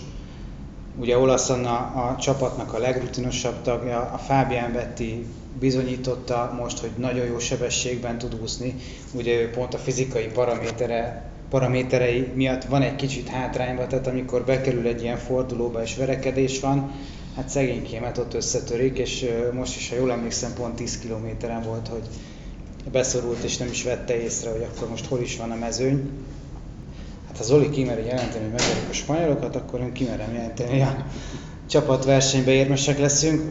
Ugye 0.99 1.17
Olasz 1.17 1.49
Anna 1.49 1.77
a 1.77 2.15
csapatnak 2.19 2.73
a 2.73 2.79
legrutinosabb 2.79 3.61
tagja, 3.61 3.99
a 3.99 4.17
Fábián 4.17 4.73
Betti 4.73 5.25
bizonyította 5.59 6.55
most, 6.59 6.79
hogy 6.79 6.91
nagyon 6.97 7.25
jó 7.25 7.39
sebességben 7.39 8.17
tud 8.17 8.37
úszni. 8.41 8.75
Ugye 9.13 9.41
ő 9.41 9.49
pont 9.49 9.73
a 9.73 9.77
fizikai 9.77 10.25
paramétere, 10.25 11.31
paraméterei 11.53 12.31
miatt 12.33 12.63
van 12.63 12.81
egy 12.81 12.95
kicsit 12.95 13.27
hátrányba, 13.27 13.87
tehát 13.87 14.07
amikor 14.07 14.43
bekerül 14.43 14.87
egy 14.87 15.01
ilyen 15.01 15.17
fordulóba 15.17 15.81
és 15.81 15.95
verekedés 15.95 16.59
van, 16.59 16.91
hát 17.35 17.49
szegénykémet 17.49 18.17
ott 18.17 18.33
összetörik, 18.33 18.97
és 18.97 19.25
most 19.51 19.75
is, 19.75 19.89
ha 19.89 19.95
jól 19.95 20.11
emlékszem, 20.11 20.53
pont 20.53 20.75
10 20.75 20.99
kilométeren 20.99 21.61
volt, 21.61 21.87
hogy 21.87 22.09
beszorult 22.91 23.43
és 23.43 23.57
nem 23.57 23.67
is 23.67 23.83
vette 23.83 24.21
észre, 24.21 24.51
hogy 24.51 24.67
akkor 24.73 24.89
most 24.89 25.05
hol 25.05 25.21
is 25.21 25.37
van 25.37 25.51
a 25.51 25.55
mezőny. 25.55 26.09
Hát 27.27 27.37
ha 27.37 27.43
Zoli 27.43 27.69
kimeri 27.69 28.05
jelenteni, 28.05 28.43
hogy 28.43 28.53
megverjük 28.53 28.89
a 28.89 28.93
spanyolokat, 28.93 29.55
akkor 29.55 29.79
én 29.79 29.91
kimerem 29.91 30.33
jelenteni, 30.33 30.69
hogy 30.69 30.81
a 30.81 31.05
csapatversenybe 31.69 32.51
érmesek 32.51 32.99
leszünk. 32.99 33.41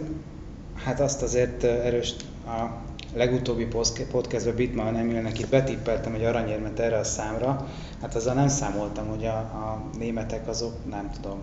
Hát 0.84 1.00
azt 1.00 1.22
azért 1.22 1.64
erős 1.64 2.14
a 2.46 2.90
legutóbbi 3.14 3.68
podcastben 4.10 4.54
Bitman 4.54 4.96
Emilnek 4.96 5.38
itt 5.38 5.48
betippeltem 5.48 6.14
egy 6.14 6.24
aranyérmet 6.24 6.78
erre 6.78 6.98
a 6.98 7.04
számra. 7.04 7.68
Hát 8.00 8.14
azzal 8.14 8.34
nem 8.34 8.48
számoltam, 8.48 9.06
hogy 9.08 9.24
a, 9.24 9.36
a 9.36 9.82
németek 9.98 10.48
azok, 10.48 10.72
nem 10.90 11.10
tudom, 11.20 11.42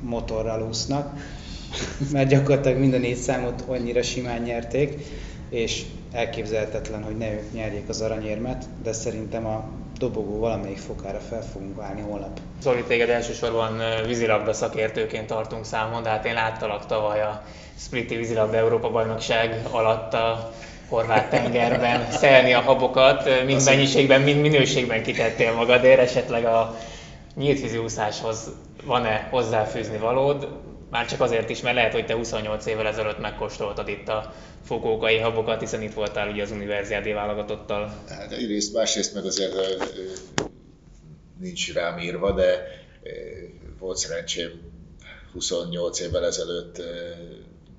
motorral 0.00 0.62
úsznak, 0.62 1.16
mert 2.12 2.28
gyakorlatilag 2.28 2.78
minden 2.78 3.00
négy 3.00 3.16
számot 3.16 3.64
annyira 3.66 4.02
simán 4.02 4.42
nyerték, 4.42 5.00
és 5.48 5.84
elképzelhetetlen, 6.12 7.02
hogy 7.02 7.16
ne 7.16 7.32
ők 7.32 7.52
nyerjék 7.52 7.88
az 7.88 8.00
aranyérmet, 8.00 8.64
de 8.82 8.92
szerintem 8.92 9.46
a 9.46 9.64
dobogó 9.98 10.38
valamelyik 10.38 10.78
fokára 10.78 11.18
fel 11.18 11.42
fogunk 11.42 11.76
válni 11.76 12.00
holnap. 12.00 12.40
Zoli, 12.62 12.82
téged 12.82 13.08
elsősorban 13.08 13.80
vízilabda 14.06 14.52
szakértőként 14.52 15.26
tartunk 15.26 15.64
számon, 15.64 16.02
de 16.02 16.08
hát 16.08 16.24
én 16.24 16.34
láttalak 16.34 16.86
tavaly 16.86 17.22
a 17.22 17.42
Spliti 17.78 18.16
vízilabda 18.16 18.56
Európa 18.56 18.90
bajnokság 18.90 19.60
alatt 19.70 20.14
a 20.14 20.52
horvát 20.88 21.30
tengerben 21.30 22.10
szelni 22.10 22.52
a 22.52 22.60
habokat, 22.60 23.44
mind 23.44 23.64
mennyiségben, 23.64 24.20
mind 24.20 24.40
minőségben 24.40 25.02
kitettél 25.02 25.52
magadért, 25.52 26.00
esetleg 26.00 26.44
a 26.44 26.78
nyílt 27.34 27.60
vízi 27.60 27.78
úszáshoz 27.78 28.50
van-e 28.84 29.28
hozzáfűzni 29.30 29.98
valód, 29.98 30.48
már 30.90 31.06
csak 31.06 31.20
azért 31.20 31.50
is, 31.50 31.60
mert 31.60 31.76
lehet, 31.76 31.92
hogy 31.92 32.06
te 32.06 32.14
28 32.14 32.66
évvel 32.66 32.86
ezelőtt 32.86 33.20
megkóstoltad 33.20 33.88
itt 33.88 34.08
a 34.08 34.34
fokókai 34.64 35.18
habokat, 35.18 35.60
hiszen 35.60 35.82
itt 35.82 35.94
voltál 35.94 36.30
ugye 36.30 36.42
az 36.42 36.50
univerziádé 36.50 37.12
válogatottal. 37.12 37.94
Hát 38.08 38.32
egyrészt, 38.32 38.74
másrészt 38.74 39.14
meg 39.14 39.24
azért 39.24 39.54
nincs 41.40 41.72
rám 41.72 41.98
írva, 41.98 42.32
de 42.32 42.66
volt 43.78 43.96
szerencsém 43.96 44.50
28 45.32 46.00
évvel 46.00 46.24
ezelőtt 46.24 46.82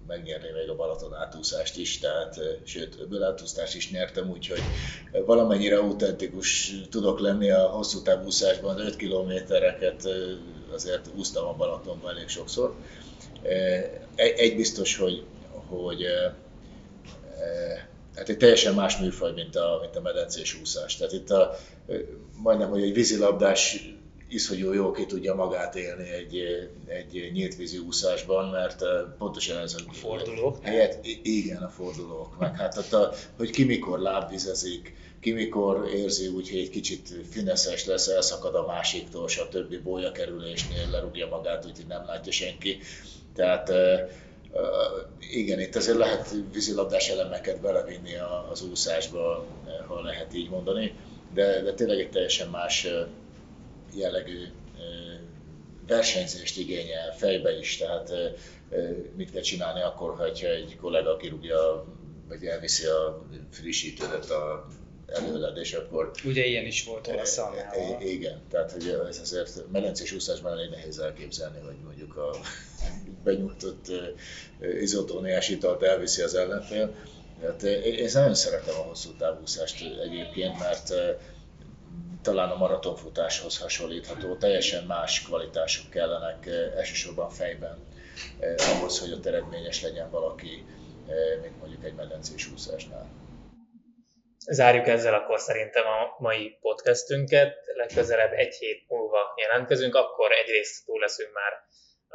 megnyerni 0.07 0.47
még 0.59 0.69
a 0.69 0.75
Balaton 0.75 1.13
átúszást 1.13 1.77
is, 1.77 1.99
tehát 1.99 2.39
sőt, 2.63 2.99
öböl 2.99 3.23
átúszást 3.23 3.75
is 3.75 3.91
nyertem, 3.91 4.29
úgyhogy 4.29 4.61
valamennyire 5.25 5.77
autentikus 5.77 6.73
tudok 6.89 7.19
lenni 7.19 7.51
a 7.51 7.67
hosszú 7.67 8.01
távúszásban, 8.01 8.79
5 8.79 8.95
kilométereket 8.95 10.07
azért 10.73 11.09
úsztam 11.15 11.47
a 11.47 11.53
Balatonban 11.53 12.11
elég 12.15 12.27
sokszor. 12.27 12.75
Egy 14.15 14.55
biztos, 14.55 14.97
hogy, 14.97 15.23
hogy 15.67 16.05
hát 18.15 18.29
egy 18.29 18.37
teljesen 18.37 18.73
más 18.73 18.97
műfaj, 18.97 19.31
mint 19.33 19.55
a, 19.55 19.77
mint 19.81 19.95
a 19.95 20.01
medencés 20.01 20.59
úszás. 20.61 20.95
Tehát 20.95 21.13
itt 21.13 21.29
a, 21.29 21.57
majdnem, 22.43 22.69
hogy 22.69 22.81
egy 22.81 22.93
vízilabdás 22.93 23.95
iszonyú 24.27 24.73
jó 24.73 24.91
ki 24.91 25.05
tudja 25.05 25.35
magát 25.35 25.75
élni 25.75 26.09
egy, 26.09 26.37
egy 26.87 27.29
nyílt 27.33 27.55
vízi 27.55 27.77
úszásban, 27.77 28.49
mert 28.49 28.83
pontosan 29.17 29.57
ez 29.57 29.75
a 29.87 29.93
fordulók. 29.93 30.63
Helyet, 30.63 30.99
igen, 31.21 31.63
a 31.63 31.69
fordulók. 31.69 32.39
Meg 32.39 32.55
hát 32.55 32.77
ott 32.77 32.93
a, 32.93 33.13
hogy 33.37 33.49
ki 33.49 33.63
mikor 33.63 33.99
lábvizezik, 33.99 34.95
ki 35.19 35.31
mikor 35.31 35.89
érzi 35.93 36.27
úgy, 36.27 36.49
hogy 36.49 36.59
egy 36.59 36.69
kicsit 36.69 37.13
fineszes 37.29 37.85
lesz, 37.85 38.07
elszakad 38.07 38.55
a 38.55 38.65
másiktól, 38.65 39.25
a 39.25 39.47
többi 39.49 39.77
bólya 39.77 40.11
kerülésnél 40.11 40.89
lerúgja 40.91 41.27
magát, 41.27 41.65
úgyhogy 41.65 41.87
nem 41.87 42.05
látja 42.05 42.31
senki. 42.31 42.77
Tehát 43.35 43.71
igen, 45.19 45.59
itt 45.59 45.75
azért 45.75 45.97
lehet 45.97 46.35
vízilabdás 46.53 47.09
elemeket 47.09 47.61
belevinni 47.61 48.13
az 48.51 48.61
úszásba, 48.61 49.45
ha 49.87 50.01
lehet 50.01 50.33
így 50.33 50.49
mondani, 50.49 50.93
de, 51.33 51.61
de 51.61 51.73
tényleg 51.73 51.99
egy 51.99 52.09
teljesen 52.09 52.49
más 52.49 52.87
jellegű 53.95 54.45
versenyzést 55.87 56.57
igényel 56.57 57.15
fejbe 57.17 57.57
is, 57.57 57.77
tehát 57.77 58.11
mit 59.15 59.31
kell 59.31 59.41
csinálni 59.41 59.81
akkor, 59.81 60.15
hogyha 60.17 60.47
egy 60.47 60.77
kollega 60.81 61.17
kirúgja, 61.17 61.85
vagy 62.27 62.45
elviszi 62.45 62.85
a 62.85 63.27
frissítődet 63.51 64.29
a 64.29 64.67
előled, 65.07 65.57
és 65.57 65.73
akkor... 65.73 66.11
Ugye 66.25 66.45
ilyen 66.45 66.65
is 66.65 66.83
volt 66.83 67.07
a 67.07 67.25
szalmával. 67.25 68.01
Igen, 68.01 68.41
tehát 68.49 68.71
hogy 68.71 68.99
ez 69.09 69.19
azért 69.19 69.63
medencés 69.71 70.11
úszásban 70.11 70.51
elég 70.51 70.69
nehéz 70.69 70.99
elképzelni, 70.99 71.59
hogy 71.59 71.75
mondjuk 71.83 72.17
a 72.17 72.35
benyújtott 73.23 73.91
izotóniás 74.81 75.49
italt 75.49 75.83
elviszi 75.83 76.21
az 76.21 76.35
ellenfél. 76.35 76.95
Hát 77.41 77.63
én 77.63 78.09
nagyon 78.13 78.35
szeretem 78.35 78.75
a 78.75 78.81
hosszú 78.81 79.09
távúszást 79.17 79.83
egyébként, 80.03 80.59
mert 80.59 80.93
talán 82.27 82.49
a 82.49 82.55
maratonfutáshoz 82.55 83.59
hasonlítható, 83.59 84.35
teljesen 84.35 84.83
más 84.83 85.21
kvalitások 85.21 85.89
kellenek 85.89 86.45
elsősorban 86.75 87.29
fejben 87.29 87.87
ahhoz, 88.57 88.99
hogy 88.99 89.11
ott 89.11 89.25
eredményes 89.25 89.81
legyen 89.81 90.09
valaki, 90.09 90.65
mint 91.41 91.59
mondjuk 91.59 91.83
egy 91.83 91.93
medencés 91.93 92.51
úszásnál. 92.51 93.07
Zárjuk 94.37 94.87
ezzel 94.87 95.13
akkor 95.13 95.39
szerintem 95.39 95.85
a 95.85 96.15
mai 96.17 96.57
podcastünket. 96.61 97.55
Legközelebb 97.75 98.31
egy 98.31 98.55
hét 98.55 98.83
múlva 98.87 99.33
jelentkezünk, 99.35 99.95
akkor 99.95 100.31
egyrészt 100.31 100.85
túl 100.85 100.99
leszünk 100.99 101.33
már 101.33 101.53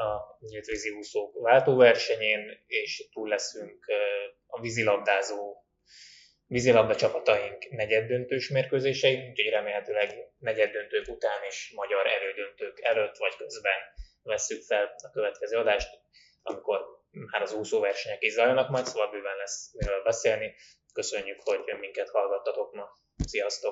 a 0.07 0.37
nyíltvízi 0.41 0.91
úszók 0.91 1.41
váltóversenyén, 1.41 2.41
és 2.67 3.09
túl 3.13 3.29
leszünk 3.29 3.85
a 4.47 4.61
vízilabdázó 4.61 5.65
vízilabda 6.53 6.97
csapataink 6.97 7.69
negyeddöntős 7.71 8.49
mérkőzésein, 8.49 9.31
úgyhogy 9.31 9.51
remélhetőleg 9.51 10.09
negyeddöntők 10.39 11.09
után 11.09 11.43
és 11.49 11.73
magyar 11.75 12.07
elődöntők 12.07 12.81
előtt 12.83 13.17
vagy 13.17 13.37
közben 13.37 13.81
vesszük 14.23 14.63
fel 14.63 14.95
a 15.03 15.11
következő 15.11 15.57
adást, 15.57 15.89
amikor 16.43 16.81
már 17.11 17.43
az 17.43 17.53
úszóversenyek 17.53 18.23
is 18.23 18.33
zajlanak 18.33 18.71
majd, 18.71 18.87
szóval 18.87 19.11
bőven 19.11 19.37
lesz 19.37 19.73
miről 19.73 20.03
beszélni. 20.03 20.55
Köszönjük, 20.93 21.41
hogy 21.41 21.61
minket 21.81 22.11
hallgattatok 22.11 22.73
ma. 22.75 22.89
Sziasztok! 23.27 23.71